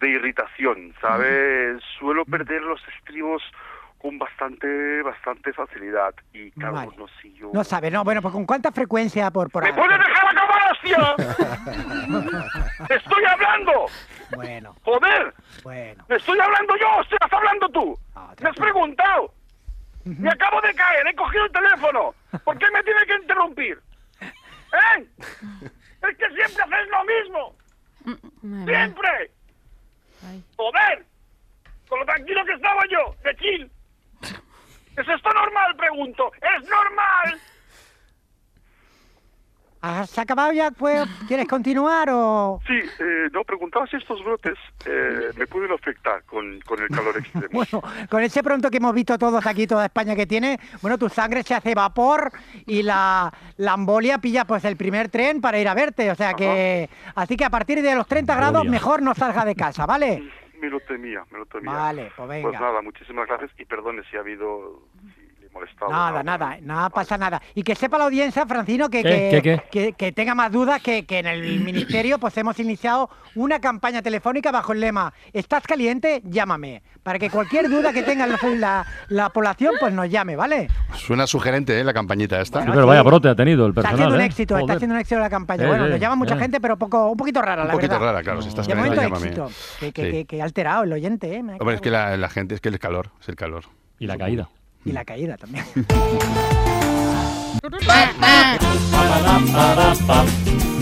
[0.00, 1.82] de irritación, ¿sabes?
[1.98, 3.42] Suelo perder los estribos
[3.98, 6.14] con bastante bastante facilidad.
[6.32, 6.96] Y, claro, Vale.
[6.96, 7.50] no sé yo...
[7.52, 9.76] No sabe, no, bueno, pues con cuánta frecuencia por, por ¿Me año?
[9.76, 11.16] puede dejar acabar, hostia?
[12.94, 13.86] ¡Estoy hablando!
[14.34, 15.34] Bueno, ¡Joder!
[15.62, 16.04] bueno.
[16.08, 17.00] ¡Me estoy hablando yo!
[17.10, 17.98] ¡Estás hablando tú!
[18.42, 19.32] ¡Me has preguntado!
[20.04, 21.06] ¡Me acabo de caer!
[21.08, 22.14] ¡He cogido el teléfono!
[22.44, 23.80] ¿Por qué me tiene que interrumpir?
[24.20, 25.06] ¿Eh?
[26.08, 27.56] ¡Es que siempre hacéis lo mismo!
[28.40, 29.30] ¡Siempre!
[30.56, 31.04] ¡Joder!
[31.88, 33.70] Con lo tranquilo que estaba yo, de chill.
[34.96, 35.76] ¿Es esto normal?
[35.76, 36.32] Pregunto.
[36.36, 37.40] ¡Es normal!
[39.86, 40.70] ¿Has acabado ya?
[40.70, 42.60] Pues, ¿Quieres continuar o...?
[42.66, 47.16] Sí, eh, no, preguntaba si estos brotes eh, me pueden afectar con, con el calor
[47.16, 47.46] extremo.
[47.52, 51.08] Bueno, con ese pronto que hemos visto todos aquí, toda España que tiene, bueno, tu
[51.08, 52.32] sangre se hace vapor
[52.66, 56.10] y la, la embolia pilla pues el primer tren para ir a verte.
[56.10, 59.54] O sea que, así que a partir de los 30 grados mejor no salga de
[59.54, 60.22] casa, ¿vale?
[60.60, 61.70] Me lo temía, me lo temía.
[61.70, 62.48] Vale, pues venga.
[62.48, 64.82] Pues nada, muchísimas gracias y perdone si ha habido,
[65.56, 65.90] molestado.
[65.90, 67.40] Nada, nada, nada pasa nada.
[67.54, 69.28] Y que sepa la audiencia, Francino, que, ¿Qué?
[69.30, 73.10] que, ¿Qué, que- que tenga más dudas que, que en el Ministerio pues hemos iniciado
[73.34, 76.22] una campaña telefónica bajo el lema ¿Estás caliente?
[76.24, 76.82] Llámame.
[77.02, 80.68] Para que cualquier duda que tenga la, la- la población pues nos llame, ¿vale?
[80.94, 81.84] Suena sugerente, ¿eh?
[81.84, 82.62] La campañita esta.
[82.62, 83.94] Sí, pero vaya brote ha tenido el Está personal.
[84.00, 84.26] haciendo un ¿eh?
[84.26, 85.64] éxito, está haciendo un éxito la campaña.
[85.64, 86.38] Eh, bueno, eh, nos llama mucha eh.
[86.38, 88.06] gente, pero poco, un poquito rara, Un la poquito verdad.
[88.08, 89.50] rara, claro, si estás De caliente, momento llámame.
[89.50, 89.78] éxito.
[89.80, 90.10] Que, que, Sí.
[90.10, 91.42] que- que ha alterado el oyente, ¿eh?
[91.42, 93.64] Me Hombre, es que la, la gente, es que el calor, es el calor.
[93.98, 94.48] Y la caída.
[94.86, 95.64] Y la caída también.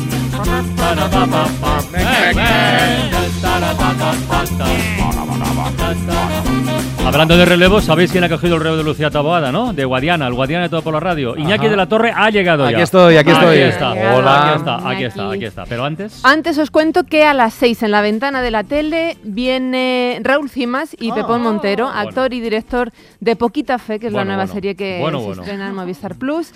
[7.06, 9.72] Hablando de relevos, ¿sabéis quién ha cogido el relevo de Lucía Taboada, no?
[9.72, 11.36] De Guadiana, el Guadiana de todo por la radio.
[11.36, 11.68] Iñaki Ajá.
[11.70, 12.70] de la Torre ha llegado ya.
[12.76, 13.58] Aquí estoy, aquí estoy.
[13.58, 13.92] está.
[13.92, 14.48] Hola.
[14.48, 15.64] Aquí está, aquí está, aquí está.
[15.66, 16.24] Pero antes...
[16.24, 20.48] Antes os cuento que a las 6 en la ventana de la tele viene Raúl
[20.48, 24.54] Cimas y Pepón Montero, actor y director de Poquita Fe, que es la nueva bueno.
[24.54, 25.42] serie que Bueno, se bueno.
[25.42, 26.52] estrena en Movistar Plus.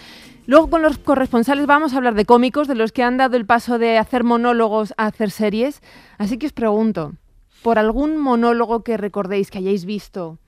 [0.48, 3.44] Luego con los corresponsales vamos a hablar de cómicos, de los que han dado el
[3.44, 5.82] paso de hacer monólogos a hacer series.
[6.16, 7.12] Así que os pregunto,
[7.62, 10.38] ¿por algún monólogo que recordéis que hayáis visto,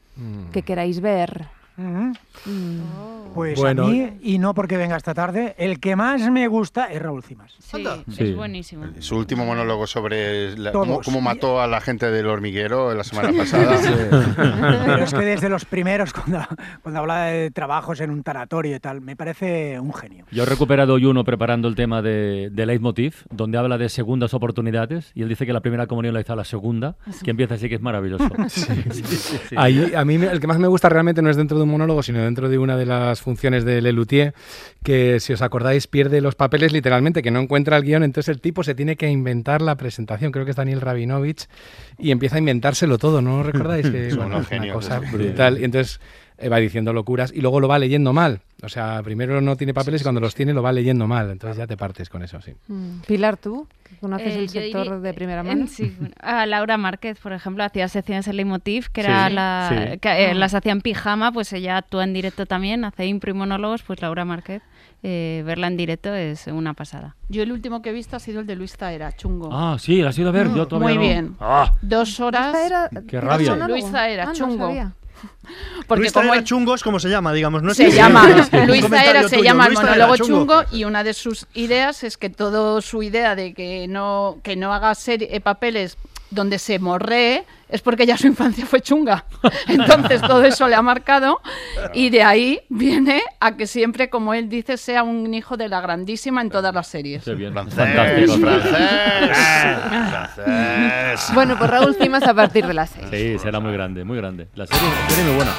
[0.53, 1.49] que queráis ver?
[1.77, 2.15] Ujú.
[2.47, 2.81] Mm.
[3.35, 3.85] Pues Bueno.
[3.87, 7.23] a mí, y no porque venga esta tarde, el que más me gusta es Raúl
[7.23, 7.53] Cimas.
[7.61, 8.25] Sí, Sí.
[8.25, 8.87] es buenísimo.
[8.99, 13.31] Su último monólogo sobre la- cómo, cómo mató a la gente del hormiguero la semana
[13.39, 13.79] pasada.
[14.85, 16.41] Pero es que desde los primeros, cuando,
[16.83, 20.25] cuando hablaba de trabajos en un tanatorio y tal, me parece un genio.
[20.33, 24.35] Yo he recuperado hoy uno preparando el tema de, de Leitmotiv, donde habla de segundas
[24.35, 27.55] oportunidades, y él dice que la primera comunión la hizo a la segunda, que empieza
[27.55, 28.29] así que es maravilloso.
[28.49, 29.55] Sí, sí, sí, sí.
[29.57, 32.03] Ahí, a mí el que más me gusta realmente no es dentro de un monólogo,
[32.03, 34.35] sino dentro de una de las funciones de Lelutier,
[34.83, 38.41] que si os acordáis pierde los papeles literalmente, que no encuentra el guion, entonces el
[38.41, 41.49] tipo se tiene que inventar la presentación, creo que es Daniel Rabinovich,
[41.99, 43.87] y empieza a inventárselo todo, ¿no recordáis?
[43.91, 45.59] Que bueno, es una cosa brutal.
[45.61, 46.01] Y entonces
[46.49, 48.41] va diciendo locuras y luego lo va leyendo mal.
[48.63, 51.31] O sea, primero no tiene papeles y cuando los tiene lo va leyendo mal.
[51.31, 52.53] Entonces ya te partes con eso, sí.
[52.69, 53.01] Mm.
[53.07, 53.67] Pilar, ¿tú?
[53.83, 55.67] que ¿Conoces Eh, el sector diría- de primera en- mano?
[55.67, 59.35] sí, a Laura Márquez, por ejemplo, hacía secciones en Leitmotiv, que era Sí.
[59.35, 59.99] la, Sí.
[59.99, 60.35] que, eh, Ah.
[60.35, 64.01] las hacía en pijama, pues ella actúa en directo también, hace impro y monólogos, pues
[64.01, 64.63] Laura Márquez,
[65.03, 67.17] eh, verla en directo es una pasada.
[67.31, 69.49] Yo el último que he visto ha sido el de Luis Zaera, chungo.
[69.53, 71.01] Ah, sí, la has ido a ver, yo todavía Muy no.
[71.13, 71.37] bien.
[71.41, 71.73] Ah.
[71.83, 72.55] Dos horas.
[73.09, 73.57] Qué rabia.
[73.67, 74.71] Luis Zaera, Ah, chungo.
[75.87, 77.63] Porque Luis como él- chungo es como se llama, digamos.
[77.63, 78.27] No se llama
[78.67, 80.63] Luis Zaera se tuyo, llama el monólogo chungo.
[80.63, 84.57] chungo y una de sus ideas es que todo su idea de que no que
[84.57, 85.97] no haga serie, eh, papeles
[86.31, 89.25] donde se morree es porque ya su infancia fue chunga.
[89.69, 91.41] Entonces todo eso le ha marcado
[91.95, 95.81] y de ahí viene a que siempre, como él dice, sea un hijo de la
[95.81, 97.25] grandísima en todas las series.
[97.25, 97.53] Qué bien.
[97.53, 98.39] Francés, Fantástico.
[98.39, 98.77] francés.
[101.35, 103.07] Bueno, pues Raúl Cimas a partir de las 6.
[103.11, 104.49] Sí, será muy grande, muy grande.
[104.55, 105.53] La serie, la serie muy buena.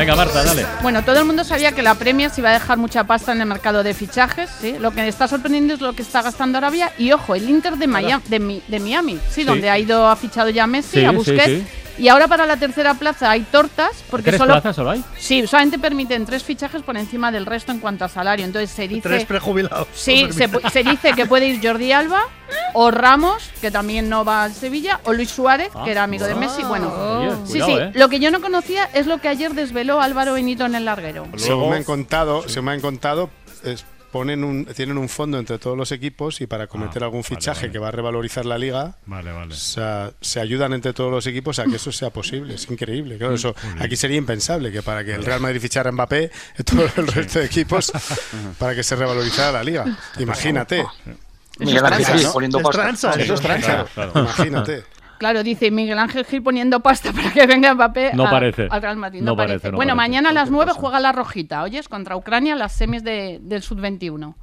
[0.00, 0.64] Venga, Marta, dale.
[0.80, 3.40] Bueno, todo el mundo sabía que la Premier se iba a dejar mucha pasta en
[3.42, 4.48] el mercado de fichajes.
[4.60, 4.76] ¿sí?
[4.80, 6.90] Lo que está sorprendiendo es lo que está gastando Arabia.
[6.96, 9.44] Y ojo, el Inter de Miami, de, de Miami sí, Sí.
[9.44, 11.62] donde ha ido, ha fichado ya Messi, Sí, a Busquets.
[12.00, 15.04] Y ahora para la tercera plaza hay tortas porque ¿Tres solo plazas solo hay?
[15.18, 18.44] Sí, solamente permiten tres fichajes por encima del resto en cuanto a salario.
[18.44, 19.86] Entonces se dice Tres prejubilados.
[19.94, 22.22] Sí, se, se dice que puede ir Jordi Alba
[22.74, 26.26] o Ramos, que también no va al Sevilla, o Luis Suárez, Ah, que era amigo
[26.26, 26.62] de Messi.
[26.64, 26.90] Bueno,
[27.46, 27.76] sí, cuidado, sí.
[27.80, 27.90] eh.
[27.94, 31.26] Lo que yo no conocía es lo que ayer desveló Álvaro Benito en el larguero.
[31.36, 33.30] Según me han contado, según me han contado,
[33.64, 37.70] es- ponen un, tienen un fondo entre todos los equipos y para cometer algún fichaje
[37.70, 39.54] que va a revalorizar la liga, Vale, vale.
[39.54, 42.54] o sea, se ayudan entre todos los equipos a que eso sea posible.
[42.54, 43.18] Es increíble.
[43.18, 46.30] Claro, eso aquí sería impensable que para que el Real Madrid fichara a Mbappé,
[46.64, 47.92] todo el resto de equipos,
[48.58, 49.84] para que se revalorizara la liga.
[50.18, 50.84] Imagínate.
[51.60, 53.66] Eso es tranza, eso es tranza.
[53.66, 54.12] claro, claro.
[54.20, 54.84] Imagínate.
[55.20, 58.68] Claro, dice Miguel Ángel Gil poniendo pasta para que venga Mbappé No a- parece.
[58.70, 59.20] al Real Madrid.
[59.20, 59.70] No No, parece, parece.
[59.72, 59.96] no bueno, parece.
[60.08, 64.34] mañana a las 9 juega la Rojita, oyes, contra Ucrania las semis de- del Sub-21.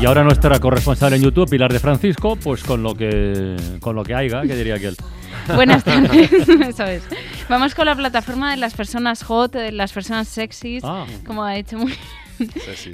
[0.00, 4.02] Y ahora nuestra corresponsal en YouTube, Pilar de Francisco, pues con lo que con lo
[4.04, 4.96] que haiga, que diría aquel.
[5.54, 7.02] Buenas tardes, eso es.
[7.48, 11.06] Vamos con la plataforma de las personas hot, de las personas sexys, Ah.
[11.26, 11.94] como ha dicho muy...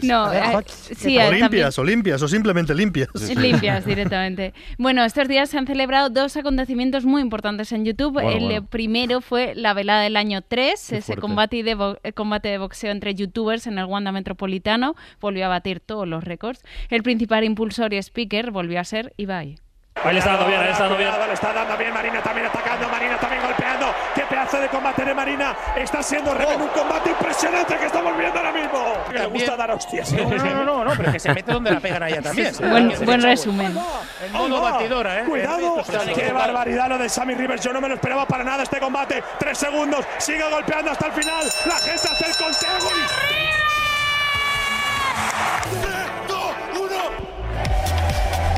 [0.02, 0.68] No, ver, eh, hot.
[0.68, 3.08] sí, o eh, limpias, o limpias, o simplemente limpias.
[3.36, 4.54] Limpias directamente.
[4.78, 8.12] Bueno, estos días se han celebrado dos acontecimientos muy importantes en YouTube.
[8.12, 8.54] Bueno, el bueno.
[8.58, 11.20] eh, primero fue la velada del año 3, Qué ese fuerte.
[11.20, 14.94] combate de, bo- combate de boxeo entre youtubers en el Wanda Metropolitano.
[15.20, 16.60] Volvió a batir todos los récords.
[16.90, 19.56] El principal impulsor y speaker volvió a ser Ibai.
[19.94, 21.10] Ahí le está dando bien, ahí le está dando bien.
[21.28, 23.86] Le está dando bien Marina, también atacando, Marina también golpeando.
[24.32, 25.54] ¡Qué pedazo de combate de Marina!
[25.76, 28.94] Está siendo un combate impresionante que estamos viendo ahora mismo.
[29.12, 30.10] Le gusta dar hostias.
[30.10, 32.54] No, no, no, no, no, pero que se mete donde la pegan a ella también.
[32.58, 33.78] Buen, buen resumen.
[34.24, 35.24] En modo batidora, ¿eh?
[35.24, 35.82] Cuidado,
[36.14, 37.62] qué barbaridad lo de Sammy Rivers.
[37.62, 39.22] Yo no me lo esperaba para nada este combate.
[39.38, 41.44] Tres segundos, sigue golpeando hasta el final.
[41.66, 42.91] La gente hace el conteo.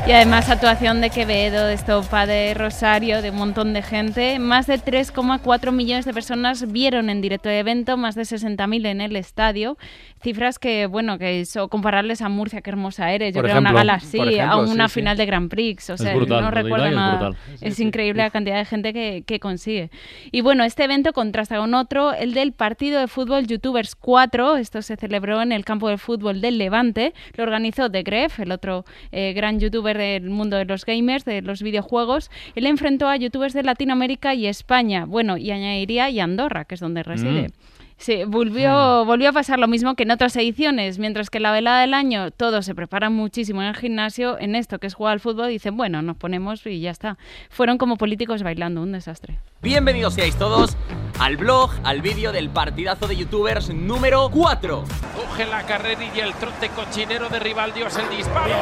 [0.06, 4.38] Y además actuación de Quevedo, de Estopa, de Rosario, de un montón de gente.
[4.38, 9.00] Más de 3,4 millones de personas vieron en directo el evento, más de 60.000 en
[9.00, 9.78] el estadio.
[10.22, 13.34] Cifras que, bueno, que eso, compararles a Murcia, qué hermosa eres.
[13.34, 15.00] Yo Por creo a una ejemplo, gala así, por a ejemplo, una sí, sí.
[15.00, 15.88] final de Grand Prix.
[15.90, 17.12] O Es sea, brutal, no recuerdo es nada.
[17.30, 17.36] brutal.
[17.62, 19.90] es increíble la cantidad de gente que, que consigue.
[20.30, 24.56] Y bueno, este evento contrasta con otro, el del partido de fútbol YouTubers 4.
[24.56, 27.14] Esto se celebró en el campo de fútbol del Levante.
[27.36, 31.42] Lo organizó The Gref, el otro eh, gran youtuber del mundo de los gamers, de
[31.42, 32.30] los videojuegos.
[32.54, 35.04] Él enfrentó a youtubers de Latinoamérica y España.
[35.06, 37.48] Bueno, y añadiría y Andorra, que es donde reside.
[37.48, 37.83] Mm.
[38.04, 41.52] Sí, volvió, volvió a pasar lo mismo que en otras ediciones, mientras que en la
[41.52, 45.14] velada del año todos se preparan muchísimo en el gimnasio, en esto que es jugar
[45.14, 47.16] al fútbol dicen, bueno, nos ponemos y ya está.
[47.48, 49.38] Fueron como políticos bailando, un desastre.
[49.62, 50.76] Bienvenidos seáis todos
[51.18, 54.84] al blog, al vídeo del partidazo de youtubers número 4.
[55.16, 58.54] Coge la carrera y el trote cochinero de Rivaldios el disparo.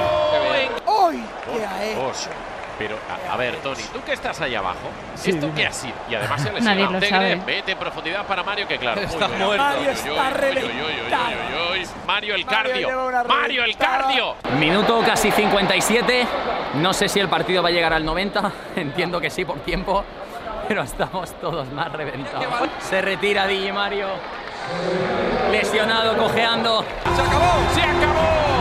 [0.87, 1.21] ¡Hoy!
[1.53, 2.31] ¿Qué ha hecho?
[2.79, 2.97] Pero,
[3.29, 5.61] a, a ver, Tony, tú que estás ahí abajo, Sí, ¿esto dime.
[5.61, 5.95] qué ha sido?
[6.09, 7.43] Y además se ha Nadie lesionado lo Tegre, sabe.
[7.47, 9.01] vete en profundidad para Mario, que claro.
[9.01, 9.63] Está uy, muerto.
[9.65, 11.27] Mario uy, está uy, uy, uy, reventado.
[11.29, 11.89] uy, uy, uy.
[12.07, 13.07] Mario el Mario cardio.
[13.07, 14.35] una Mario el cardio.
[14.59, 16.27] Minuto casi 57.
[16.75, 18.53] No sé si el partido va a llegar al 90.
[18.77, 20.05] Entiendo que sí por tiempo.
[20.67, 22.47] Pero estamos todos más reventados.
[22.81, 24.07] Se retira Di Mario.
[25.51, 26.83] Lesionado, cojeando.
[27.15, 27.75] ¡Se acabó!
[27.75, 28.52] ¡Se acabó!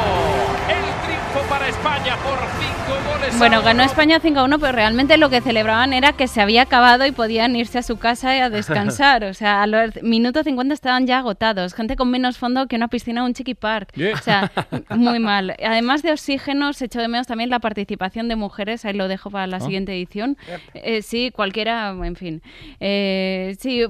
[1.62, 3.38] Para España por 5 goles.
[3.38, 7.12] Bueno, ganó España 5-1, pero realmente lo que celebraban era que se había acabado y
[7.12, 9.24] podían irse a su casa y a descansar.
[9.26, 11.76] O sea, a los minutos 50 estaban ya agotados.
[11.76, 13.93] Gente con menos fondo que una piscina o un chiqui park.
[13.93, 14.13] Yeah.
[14.15, 14.52] O sea,
[14.89, 15.56] muy mal.
[15.63, 18.84] Además de oxígeno, se echó de menos también la participación de mujeres.
[18.84, 19.60] Ahí lo dejo para la Ah.
[19.60, 20.38] siguiente edición.
[20.74, 22.41] Eh, sí, cualquiera, en fin.
[22.80, 23.84] Eh, sí,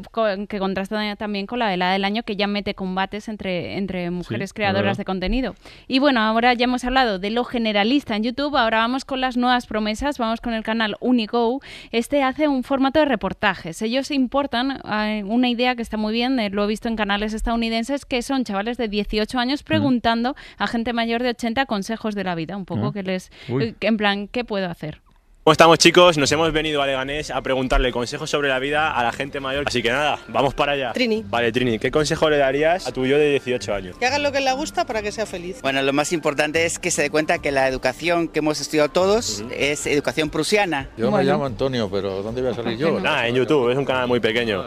[0.49, 4.41] que contrasta también con la velada del año que ya mete combates entre, entre mujeres
[4.49, 5.55] es creadoras de contenido.
[5.87, 9.37] Y bueno, ahora ya hemos hablado de lo generalista en YouTube, ahora vamos con las
[9.37, 11.61] nuevas promesas, vamos con el canal Unigo.
[11.91, 13.83] Este hace un formato de reportajes.
[13.83, 14.81] Ellos importan
[15.27, 18.45] una idea que está muy bien, eh, lo he visto en canales estadounidenses, que son
[18.45, 22.65] chavales de 18 años preguntando a gente mayor de 80 consejos de la vida, un
[22.65, 22.93] poco Ah.
[22.93, 23.31] que les...
[23.47, 23.63] Uy.
[23.63, 25.01] eh, en plan, ¿qué puedo hacer?
[25.43, 26.19] ¿Cómo estamos chicos?
[26.19, 29.63] Nos hemos venido a Leganés a preguntarle consejos sobre la vida a la gente mayor.
[29.65, 30.93] Así que nada, vamos para allá.
[30.93, 31.25] Trini.
[31.27, 33.97] Vale, Trini, ¿qué consejo le darías a tu yo de 18 años?
[33.97, 35.59] Que haga lo que le gusta para que sea feliz.
[35.63, 38.89] Bueno, lo más importante es que se dé cuenta que la educación que hemos estudiado
[38.89, 40.89] todos es educación prusiana.
[40.95, 42.99] Yo me llamo Antonio, pero ¿dónde voy a salir yo?
[42.99, 44.63] Nada, en YouTube, es un canal muy pequeño.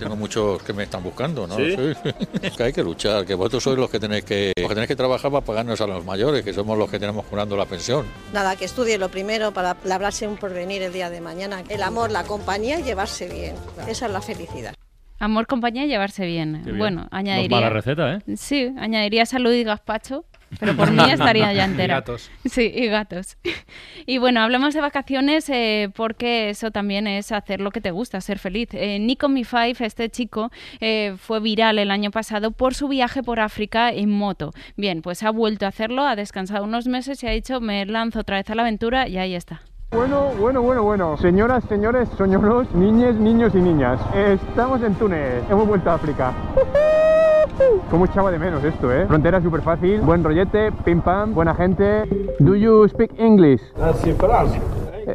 [0.00, 1.54] Tengo muchos que me están buscando, ¿no?
[1.54, 1.76] ¿Sí?
[2.56, 4.96] que hay que luchar, que vosotros sois los que tenéis que, los que tenéis que
[4.96, 8.04] trabajar para pagarnos a los mayores, que somos los que tenemos curando la pensión.
[8.32, 11.62] Nada, que estudie lo primero para labrarse un porvenir el día de mañana.
[11.68, 13.54] El amor, la compañía y llevarse bien.
[13.86, 14.72] Esa es la felicidad.
[15.18, 16.62] Amor, compañía y llevarse bien.
[16.78, 17.56] Bueno, No es añadiría...
[17.56, 18.36] mala receta, ¿eh?
[18.36, 20.24] Sí, añadiría salud y gazpacho,
[20.58, 21.94] pero por mí estaría ya Y entera.
[21.96, 22.30] gatos.
[22.44, 23.36] Sí, y gatos.
[24.06, 28.20] Y bueno, hablemos de vacaciones eh, porque eso también es hacer lo que te gusta,
[28.22, 28.68] ser feliz.
[28.72, 33.22] Eh, Nico Mi Five, este chico, eh, fue viral el año pasado por su viaje
[33.22, 34.52] por África en moto.
[34.76, 38.20] Bien, pues ha vuelto a hacerlo, ha descansado unos meses y ha dicho, me lanzo
[38.20, 39.60] otra vez a la aventura y ahí está.
[39.90, 41.16] Bueno, bueno, bueno, bueno.
[41.18, 44.00] Señoras, señores, soñoros, niñes, niños y niñas.
[44.14, 45.42] Estamos en Túnez.
[45.50, 46.32] Hemos vuelto a África.
[47.90, 49.06] ¿Cómo echaba de menos esto, eh?
[49.06, 52.04] Frontera súper fácil, buen rollete, pim pam, buena gente.
[52.38, 53.62] Do you speak English?
[53.82, 54.60] Así, Francia.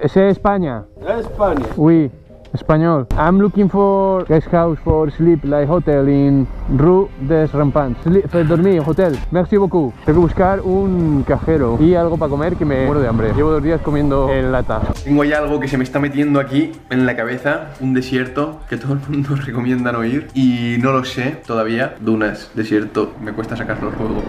[0.07, 0.85] ¿Sé España?
[1.19, 1.65] España.
[1.77, 2.09] Oui,
[2.53, 3.07] español.
[3.17, 8.01] I'm looking for guest house for sleep, like hotel in Rue des Rampants.
[8.03, 9.17] Sleep, for dormir, hotel.
[9.31, 9.93] Merci beaucoup.
[10.05, 13.33] Tengo que buscar un cajero y algo para comer que me muero de hambre.
[13.35, 14.81] Llevo dos días comiendo en lata.
[15.03, 18.77] Tengo ya algo que se me está metiendo aquí en la cabeza, un desierto que
[18.77, 21.95] todo el mundo recomienda no ir y no lo sé todavía.
[21.99, 24.23] Dunas, desierto, me cuesta sacarlo al juego.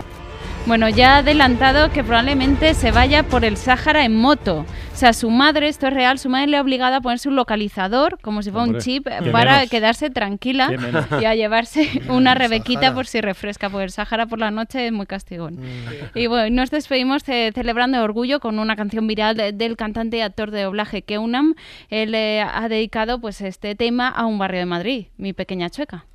[0.67, 4.65] Bueno, ya ha adelantado que probablemente se vaya por el Sáhara en moto.
[4.95, 7.37] O sea, su madre, esto es real, su madre le ha obligado a ponerse un
[7.37, 9.71] localizador, como si fuera un chip, para menos.
[9.71, 10.71] quedarse tranquila
[11.21, 14.93] y a llevarse una rebequita por si refresca, porque el Sáhara por la noche es
[14.93, 15.57] muy castigón.
[15.57, 16.19] Mm.
[16.19, 20.21] Y bueno, nos despedimos ce- celebrando orgullo con una canción viral de- del cantante y
[20.23, 21.55] actor de doblaje Keunam.
[21.91, 26.07] Él eh, ha dedicado pues este tema a un barrio de Madrid, mi pequeña chueca.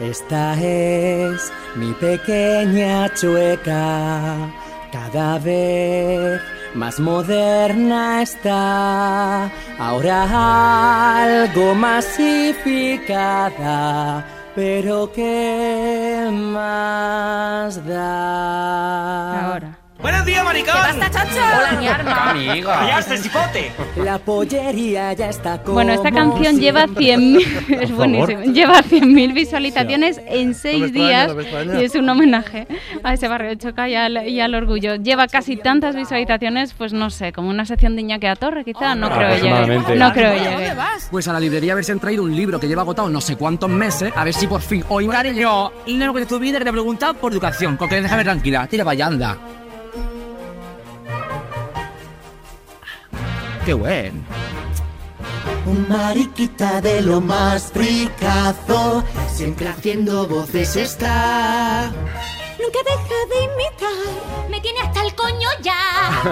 [0.00, 4.52] Esta es mi pequeña chueca,
[4.90, 6.40] cada vez
[6.74, 12.12] más moderna está, ahora algo masificada,
[14.56, 19.52] pero ¿qué más da?
[19.52, 19.83] Ahora.
[20.04, 20.74] ¡Buenos días, maricón!
[20.74, 21.40] ¿Qué pasa, chocho?
[21.40, 22.30] Hola, mi arma.
[22.32, 22.78] Amiga.
[22.78, 23.72] ¡Callarse, cipote!
[23.96, 28.42] La pollería ya está como Bueno, esta canción lleva 100.000 es buenísimo.
[28.42, 32.66] Lleva 100.000 visualizaciones en seis extraña, días y es un homenaje
[33.02, 34.96] a ese barrio de Choca y al, y al orgullo.
[34.96, 38.94] Lleva casi tantas visualizaciones, pues no sé, como una sección de Iñaki a Torre, quizá.
[38.94, 39.96] No creo que llegue.
[39.96, 40.74] No creo llegue.
[41.10, 43.22] Pues a la librería a ver si han traído un libro que lleva agotado no
[43.22, 46.38] sé cuántos meses, a ver si por fin hoy Cariño, y no lo que tu
[46.38, 49.38] vida que te pregunta por educación, con que déjame tranquila, tira vaya anda.
[53.64, 54.24] Qué buen.
[55.66, 61.90] Un mariquita de lo más fricazo, siempre haciendo voces está.
[62.60, 64.50] Nunca deja de imitar.
[64.50, 65.74] Me tiene hasta el coño ya.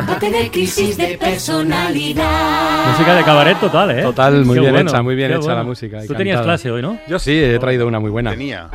[0.09, 2.87] Va a tener crisis de personalidad.
[2.91, 4.03] Música de cabaret total, ¿eh?
[4.03, 5.59] Total, muy Qué bien bueno, hecha, muy bien qué hecha bueno.
[5.59, 6.05] la música.
[6.05, 6.57] y Tú tenías cantada.
[6.57, 6.99] clase hoy, ¿no?
[7.09, 8.31] Yo sí, he traído una muy buena.
[8.31, 8.69] Tenía.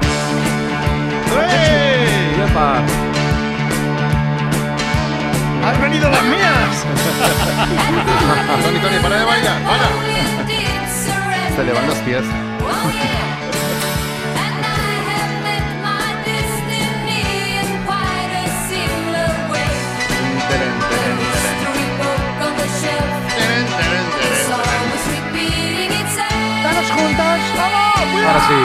[2.49, 2.83] Epa.
[7.67, 9.87] Tony, Tony, para de bailar, para.
[11.55, 12.23] Se le van los pies.
[26.63, 27.39] ¡Todos juntos!
[27.57, 28.25] ¡Vamos!
[28.25, 28.55] Ahora sí.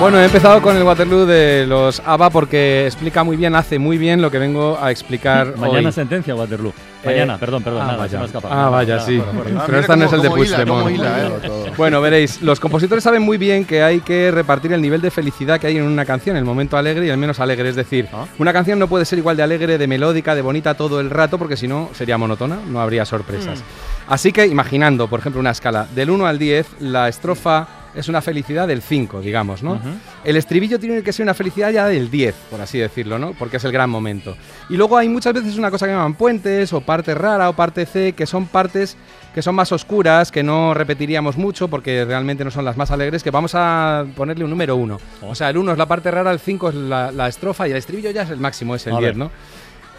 [0.00, 3.98] Bueno, he empezado con el Waterloo de los ABBA porque explica muy bien, hace muy
[3.98, 5.92] bien lo que vengo a explicar Mañana hoy.
[5.92, 6.68] sentencia Waterloo.
[7.02, 8.10] Eh, Mañana, perdón, perdón, ah, nada, vaya.
[8.10, 8.54] se me ha escapado.
[8.54, 9.20] Ah, vaya, nada, sí.
[9.66, 10.90] Pero esta no es el de Puigdemont.
[11.00, 11.72] eh.
[11.76, 15.58] Bueno, veréis, los compositores saben muy bien que hay que repartir el nivel de felicidad
[15.60, 17.68] que hay en una canción, el momento alegre y el menos alegre.
[17.68, 18.24] Es decir, Ah.
[18.38, 21.38] una canción no puede ser igual de alegre, de melódica, de bonita todo el rato,
[21.38, 23.58] porque si no sería monótona, no habría sorpresas.
[23.60, 24.12] Mm.
[24.12, 28.20] Así que imaginando, por ejemplo, una escala del 1 al 10, la estrofa es una
[28.20, 29.80] felicidad del 5, digamos, ¿no?
[30.24, 33.32] El estribillo tiene que ser una felicidad ya del 10, por así decirlo, ¿no?
[33.32, 34.36] Porque es el gran momento.
[34.68, 37.86] Y luego hay muchas veces una cosa que llaman puentes o parte rara o parte
[37.86, 38.96] C, que son partes
[39.34, 43.22] que son más oscuras, que no repetiríamos mucho porque realmente no son las más alegres,
[43.22, 44.98] que vamos a ponerle un número 1.
[45.22, 47.70] O sea, el 1 es la parte rara, el 5 es la, la estrofa y
[47.70, 49.16] el estribillo ya es el máximo, es el A 10, ver.
[49.16, 49.30] ¿no?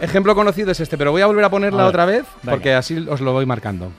[0.01, 2.51] Ejemplo conocido es este, pero voy a volver a ponerla A otra vez venga.
[2.51, 3.91] porque así os lo voy marcando.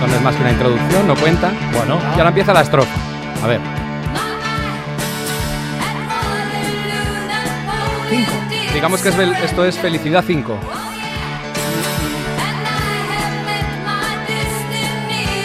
[0.00, 1.52] Esto no es más que una introducción, no cuenta.
[1.74, 2.00] Bueno.
[2.12, 2.90] Y ahora empieza la estrofa.
[3.44, 3.60] A ver.
[8.72, 10.58] Digamos que es esto es felicidad 5.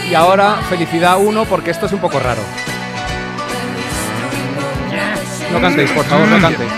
[0.09, 2.41] Y ahora felicidad 1 porque esto es un poco raro.
[5.51, 6.71] No cantéis, por favor, no cantéis.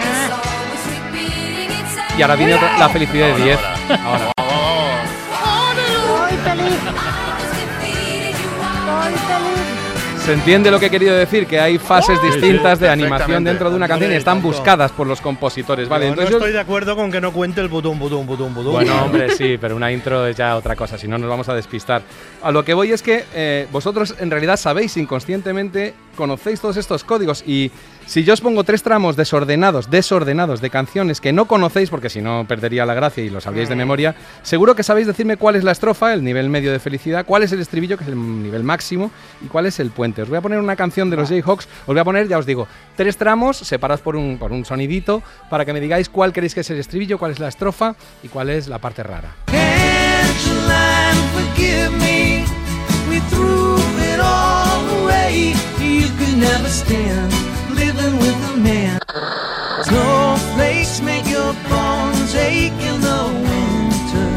[2.17, 3.59] Y ahora viene la felicidad de 10.
[4.03, 4.31] Ahora.
[10.25, 13.45] Se entiende lo que he querido decir, que hay fases Sí, sí, distintas de animación
[13.45, 16.07] dentro de una canción y están buscadas por los compositores, ¿vale?
[16.07, 18.53] Yo Entonces no yo- estoy de acuerdo con que no cuente el botón, botón, botón,
[18.53, 18.73] botón.
[18.73, 21.53] Bueno, hombre, sí, pero una intro es ya otra cosa, si no nos vamos a
[21.55, 22.01] despistar.
[22.43, 27.05] A lo que voy es que eh, vosotros en realidad sabéis inconscientemente, conocéis todos estos
[27.05, 27.71] códigos y
[28.07, 32.21] si yo os pongo tres tramos desordenados, desordenados de canciones que no conocéis, porque si
[32.21, 35.65] no perdería la gracia y lo sabríais de memoria, seguro que sabéis decirme cuál es
[35.65, 38.63] la estrofa, el nivel medio de felicidad, cuál es el estribillo, que es el nivel
[38.63, 39.11] máximo,
[39.43, 40.21] y cuál es el puente.
[40.21, 42.45] Os voy a poner una canción de los Jayhawks, os voy a poner, ya os
[42.45, 46.53] digo, tres tramos separados por un, por un sonidito para que me digáis cuál queréis
[46.53, 49.35] que es el estribillo, cuál es la estrofa y cuál es la parte rara.
[57.77, 58.99] Living with a man.
[59.83, 64.29] Snowflakes make your bones ache in the winter.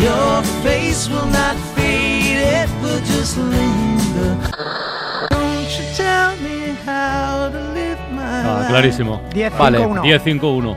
[0.00, 4.36] Your face will not fade, it will just linger.
[5.30, 8.68] Don't you tell me how to live my Ah, life.
[8.68, 9.20] clarísimo.
[9.34, 9.78] 10, Vale.
[10.02, 10.76] 10-5-1.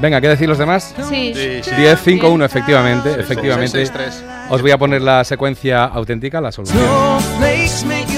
[0.00, 0.94] Venga, ¿qué decir los demás?
[1.08, 1.32] Sí.
[1.34, 1.70] Sí, sí.
[1.76, 3.84] 10, 5, 1, efectivamente, Sí, sí, efectivamente.
[4.48, 6.78] Os voy a poner la secuencia auténtica, la solución.
[6.78, 8.09] Snowflakes make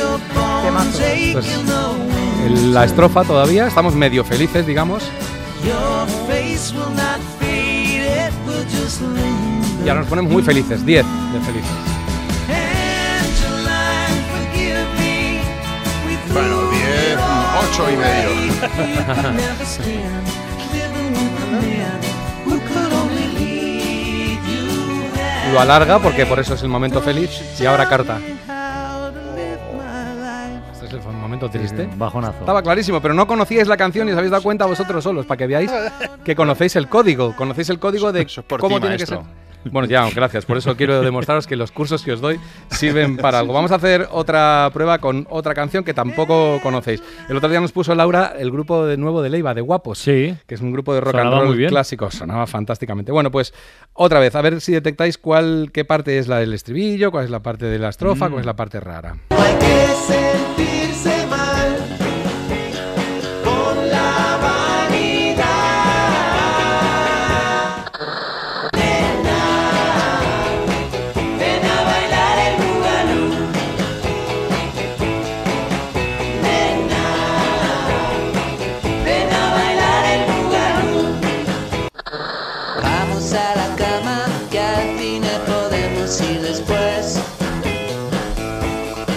[1.33, 1.47] Pues,
[2.65, 5.03] la estrofa todavía, estamos medio felices, digamos,
[9.85, 11.71] y ahora nos ponemos muy felices, 10 de felices.
[16.33, 17.19] Bueno, 10,
[17.73, 18.31] 8 y medio.
[25.53, 27.31] Lo alarga porque por eso es el momento feliz.
[27.61, 28.19] Y ahora carta.
[30.99, 31.89] Es el momento triste.
[31.97, 32.41] Bajonazo.
[32.41, 35.39] Estaba clarísimo, pero no conocíais la canción y os habéis dado cuenta vosotros solos, para
[35.39, 35.71] que veáis
[36.25, 37.35] que conocéis el código.
[37.37, 39.21] Conocéis el código de por cómo ti, tiene que ser.
[39.71, 40.45] Bueno, ya, gracias.
[40.45, 42.39] Por eso quiero demostraros que los cursos que os doy
[42.71, 43.53] sirven para algo.
[43.53, 47.03] Vamos a hacer otra prueba con otra canción que tampoco conocéis.
[47.29, 49.99] El otro día nos puso Laura el grupo de nuevo de Leiva, de Guapos.
[49.99, 50.35] Sí.
[50.47, 52.11] Que es un grupo de rock Sonaba and roll clásico.
[52.11, 53.13] Sonaba fantásticamente.
[53.13, 53.55] Bueno, pues
[53.95, 57.31] otra vez, a ver si detectáis cuál, qué parte es la del estribillo, cuál es
[57.31, 58.31] la parte de la estrofa, Mm.
[58.31, 59.17] cuál es la parte rara.
[59.31, 61.62] Hay que sentirse mal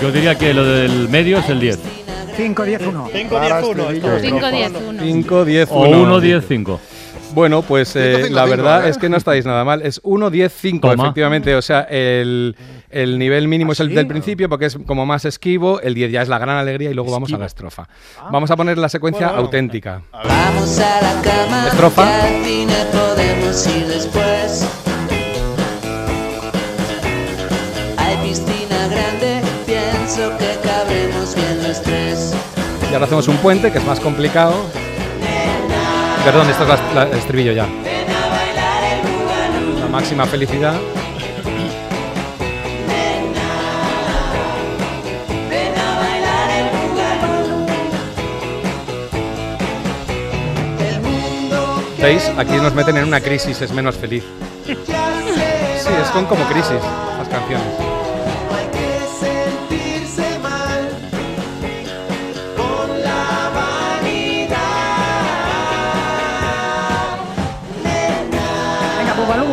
[0.06, 1.80] Yo diría que lo del medio es el 10.
[2.38, 3.10] 5, 10, 1.
[3.12, 3.88] 5, 10, 1.
[4.22, 5.02] 5, 10, 1.
[5.02, 6.80] 5, 10, O 1, 10, 5.
[7.34, 8.92] Bueno, pues eh, la verdad ¿eh?
[8.92, 9.82] es que no estáis nada mal.
[9.82, 11.04] Es 1, 10, 5, Toma.
[11.06, 11.56] efectivamente.
[11.56, 12.56] O sea, el,
[12.92, 15.82] el nivel mínimo es el del principio porque es como más esquivo.
[15.82, 17.88] El 10 ya es la gran alegría y luego vamos a la estrofa.
[18.32, 20.04] Vamos a poner la secuencia Bueno, auténtica.
[20.12, 22.06] Vamos a la cama, Estrofa.
[22.06, 24.85] que al fin podemos ir después.
[32.96, 34.54] ahora hacemos un puente, que es más complicado.
[36.24, 37.68] Perdón, esto es la, la, el estribillo ya.
[39.80, 40.76] La máxima felicidad.
[52.02, 52.32] ¿Veis?
[52.38, 54.24] Aquí nos meten en una crisis, es menos feliz.
[54.66, 54.74] Sí,
[56.02, 56.80] es con como crisis
[57.18, 57.85] las canciones.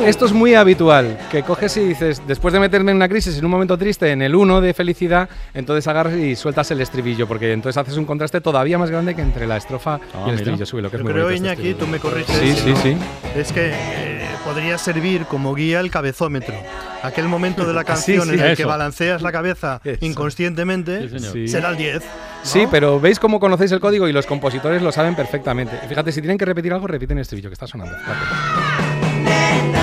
[0.07, 3.45] Esto es muy habitual, que coges y dices, después de meterme en una crisis, en
[3.45, 7.53] un momento triste, en el 1 de felicidad, entonces agarras y sueltas el estribillo, porque
[7.53, 10.35] entonces haces un contraste todavía más grande que entre la estrofa y el mira.
[10.37, 10.67] estribillo.
[10.67, 12.37] Sube lo que es muy bonito este Iñaki, tú me corriges.
[12.37, 12.97] Sí, sí, no, sí.
[13.37, 16.55] Es que eh, podría servir como guía el cabezómetro.
[17.03, 21.47] Aquel momento de la Sí, canción sí, en el que balanceas la cabeza inconscientemente Sí.
[21.49, 22.03] será el 10.
[22.43, 25.77] Sí, pero veis cómo conocéis el código y los compositores lo saben perfectamente.
[25.89, 27.95] Fíjate, si tienen que repetir algo, repiten el estribillo que está sonando.
[27.97, 29.82] Fíjate.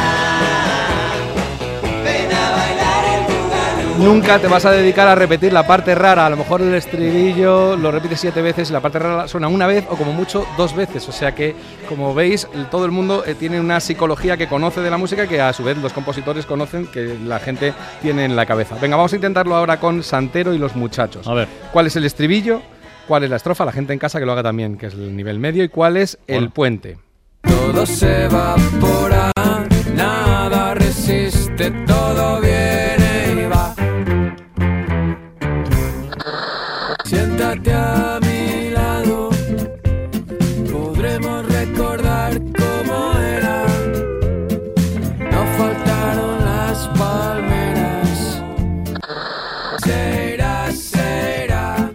[3.99, 6.25] Nunca te vas a dedicar a repetir la parte rara.
[6.25, 9.67] A lo mejor el estribillo lo repites siete veces y la parte rara suena una
[9.67, 11.07] vez o como mucho dos veces.
[11.09, 11.53] O sea que,
[11.89, 15.41] como veis, todo el mundo eh, tiene una psicología que conoce de la música que
[15.41, 18.77] a su vez los compositores conocen que la gente tiene en la cabeza.
[18.81, 21.27] Venga, vamos a intentarlo ahora con Santero y los muchachos.
[21.27, 21.49] A ver.
[21.73, 22.61] ¿Cuál es el estribillo?
[23.05, 23.65] ¿Cuál es la estrofa?
[23.65, 25.61] La gente en casa que lo haga también, que es el nivel medio.
[25.63, 26.97] ¿Y cuál es el puente?
[27.41, 29.31] Todo se evapora,
[29.93, 32.98] nada resiste, todo viene
[37.09, 39.31] Siéntate a mi lado,
[40.71, 43.65] podremos recordar cómo era.
[45.31, 48.43] No faltaron las palmeras.
[49.83, 51.91] Se irá, se irá,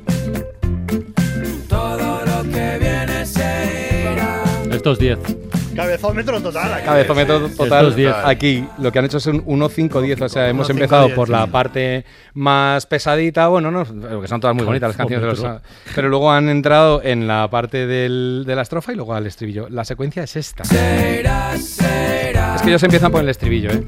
[1.69, 4.43] todo lo que viene se irá.
[4.73, 5.44] Estos 10.
[5.75, 6.73] Cabezómetro total.
[6.75, 6.85] aquí.
[6.85, 7.95] Cabezómetro total.
[8.25, 10.23] Aquí lo que han hecho es un 1-5-10.
[10.23, 11.51] O sea, hemos 1, 5, empezado 10, por la sí.
[11.51, 12.05] parte
[12.35, 13.49] más pesadita.
[13.49, 13.85] Bueno, no,
[14.21, 15.39] que son todas muy bonitas las canciones.
[15.39, 15.61] de los-
[15.95, 19.69] pero luego han entrado en la parte del- de la estrofa y luego al estribillo.
[19.69, 20.65] La secuencia es esta.
[20.65, 23.85] Será, será, Es que ellos empiezan por el estribillo, ¿eh?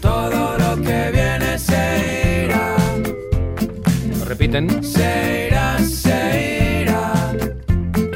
[0.00, 2.76] todo lo que viene se irá.
[4.18, 4.82] Lo repiten.
[4.84, 6.05] Se irá, se irá.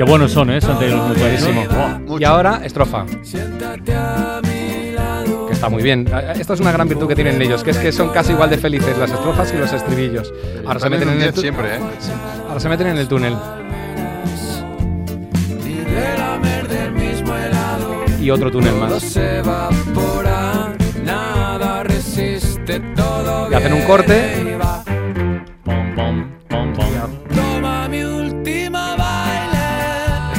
[0.01, 0.63] Qué buenos son, ¿eh?
[0.63, 1.45] Santero y los muchachos.
[1.55, 2.19] Buenísimo.
[2.19, 3.05] Y ahora, estrofa.
[3.23, 5.47] Siéntate a mi lado.
[5.47, 6.09] Que está muy bien.
[6.37, 8.57] Esta es una gran virtud que tienen ellos, que es que son casi igual de
[8.57, 10.33] felices las estrofas que los estribillos.
[10.67, 11.81] Ahora se meten en el 10 tu- siempre, ¿eh?
[12.49, 13.37] Ahora se meten en el túnel.
[18.23, 19.17] Y otro túnel más.
[23.51, 24.57] Y hacen un corte.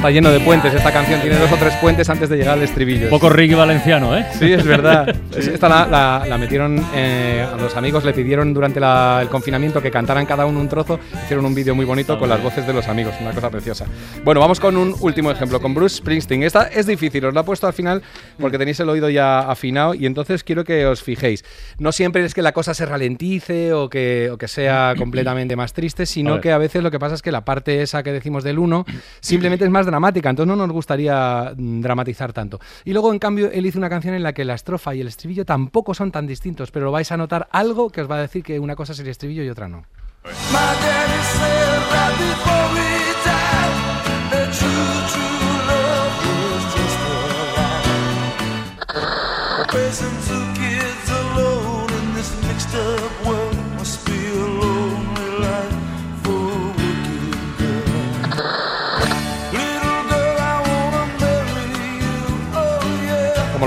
[0.02, 0.74] Está lleno de puentes.
[0.74, 3.08] Esta canción tiene dos o tres puentes antes de llegar al estribillo.
[3.08, 4.26] Poco Ricky Valenciano, ¿eh?
[4.40, 5.16] Sí, es verdad.
[5.38, 9.30] Es- Esta la, la- la metieron, eh, a los amigos le pidieron durante la- el
[9.30, 11.00] confinamiento que cantaran cada uno un trozo.
[11.24, 13.86] Hicieron un vídeo muy bonito con las voces de los amigos, una cosa preciosa.
[14.26, 16.42] Bueno, vamos con un último ejemplo, con Bruce Springsteen.
[16.44, 18.02] Esta es difícil, os la he puesto al final
[18.40, 21.46] porque tenéis el oído ya afinado y entonces quiero que os fijéis.
[21.78, 25.74] No siempre es que la cosa se ralentice o que, o que sea completamente más
[25.74, 28.44] triste, sino que a veces lo que pasa es que la parte esa que decimos
[28.44, 28.84] del 1
[29.22, 32.60] simplemente es más dramática, entonces no nos gustaría mm, dramatizar tanto.
[32.86, 35.08] Y luego, en cambio, él hizo una canción en la que la estrofa y el
[35.08, 38.44] estribillo tampoco son tan distintos, pero vais a notar algo que os va a decir
[38.44, 39.86] que una cosa es el estribillo y otra no.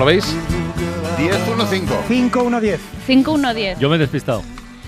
[0.05, 0.36] Lo veis?
[1.16, 1.86] 10-1-5.
[2.09, 2.78] 5-1-10.
[3.09, 3.78] 5-1-10.
[3.78, 4.42] Yo me he despistado.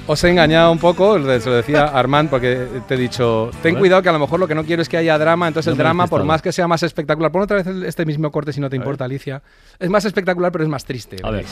[0.08, 3.80] Os he engañado un poco, se lo decía Armand, porque te he dicho, ten ver.
[3.80, 5.72] cuidado que a lo mejor lo que no quiero es que haya drama, entonces No
[5.72, 8.60] el drama, por más que sea más espectacular, pon otra vez este mismo corte si
[8.60, 9.42] no te importa, Alicia,
[9.78, 11.16] es más espectacular pero es más triste.
[11.24, 11.44] A ver.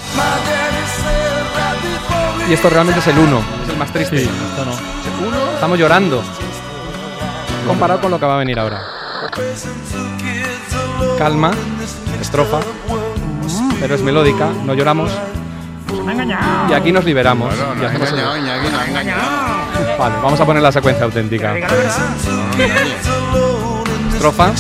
[2.49, 4.19] Y esto realmente es el 1, es el más triste.
[4.19, 5.55] Sí, esto no.
[5.55, 6.23] Estamos llorando.
[7.67, 8.83] Comparado con lo que va a venir ahora.
[11.19, 11.51] Calma,
[12.21, 12.61] estrofa,
[13.85, 15.11] pero es melódica, no lloramos.
[16.71, 17.55] Y aquí nos liberamos.
[17.55, 19.23] Bueno, y no ha hacemos el- engañado, Iñaki, no ha engañado.
[19.99, 21.55] Vale, vamos a poner la secuencia auténtica.
[24.15, 24.53] Estrofa.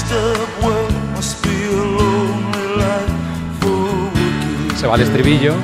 [4.77, 5.55] Se va al estribillo.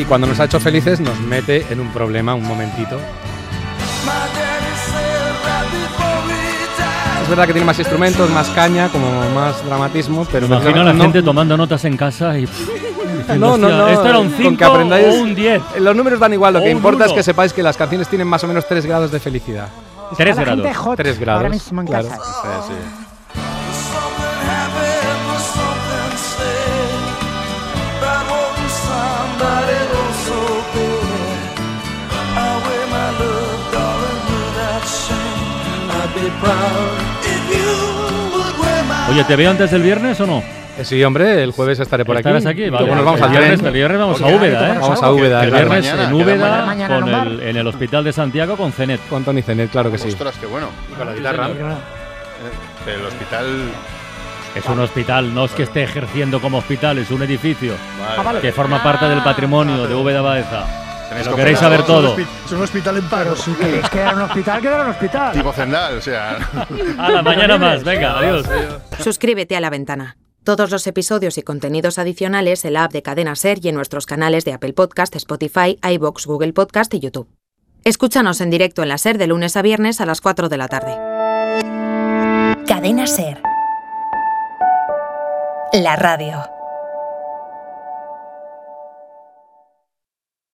[0.00, 2.98] Y cuando nos ha hecho felices nos mete en un problema un momentito.
[7.22, 10.92] Es verdad que tiene más instrumentos, más caña, como más dramatismo, pero Imagino a la
[10.92, 12.48] no- gente tomando notas en casa y.
[13.38, 13.86] No, no, no.
[13.86, 15.62] esto era un con 5 que aprendáis- o un 10.
[15.78, 17.16] Los números dan igual, lo que importa es uno.
[17.16, 19.68] que sepáis que las canciones tienen más o menos 3 grados de felicidad.
[20.16, 20.62] Tres Para la grados.
[20.64, 21.50] gente hot, Tres ahora grados.
[21.50, 22.08] mismo en claro.
[22.08, 22.20] casa.
[22.66, 23.06] Sí, sí.
[39.10, 40.38] Oye, ¿te veo antes del viernes o no?
[40.38, 42.20] Eh, Sí, hombre, el jueves estaré por aquí.
[42.28, 42.86] Estarás aquí, Y vale.
[42.94, 44.78] nos vamos el al viernes, el viernes vamos a Úbeda, ¿eh?
[44.80, 45.44] Vamos a Úbeda.
[45.44, 46.94] El viernes Mañana, en Úbeda, mañana.
[47.00, 49.00] con el, en el Hospital de Santiago con Cenet.
[49.08, 50.08] Con Tony Cenet, claro que sí.
[50.08, 50.68] Ostras, qué bueno.
[50.90, 51.48] Y con la guitarra.
[51.48, 53.46] Eh, El hospital.
[54.54, 57.74] Es un hospital, no es que esté ejerciendo como hospital, es un edificio
[58.18, 58.40] Ah, vale.
[58.40, 60.64] que forma parte del patrimonio de Úbeda Baeza.
[61.10, 62.16] Tenéis Lo que queréis saber todo.
[62.16, 63.34] Es un hospital en paro.
[63.34, 65.32] Si queréis quedar en un hospital, quedar en un hospital.
[65.32, 66.38] Tipo Zendal, o sea.
[66.98, 68.46] Hala, mañana más, venga, adiós.
[69.02, 70.16] Suscríbete a La Ventana.
[70.44, 74.06] Todos los episodios y contenidos adicionales en la app de Cadena Ser y en nuestros
[74.06, 77.28] canales de Apple Podcast, Spotify, iBox, Google Podcast y YouTube.
[77.82, 80.68] Escúchanos en directo en la Ser de lunes a viernes a las 4 de la
[80.68, 80.94] tarde.
[82.68, 83.42] Cadena Ser.
[85.72, 86.59] La radio.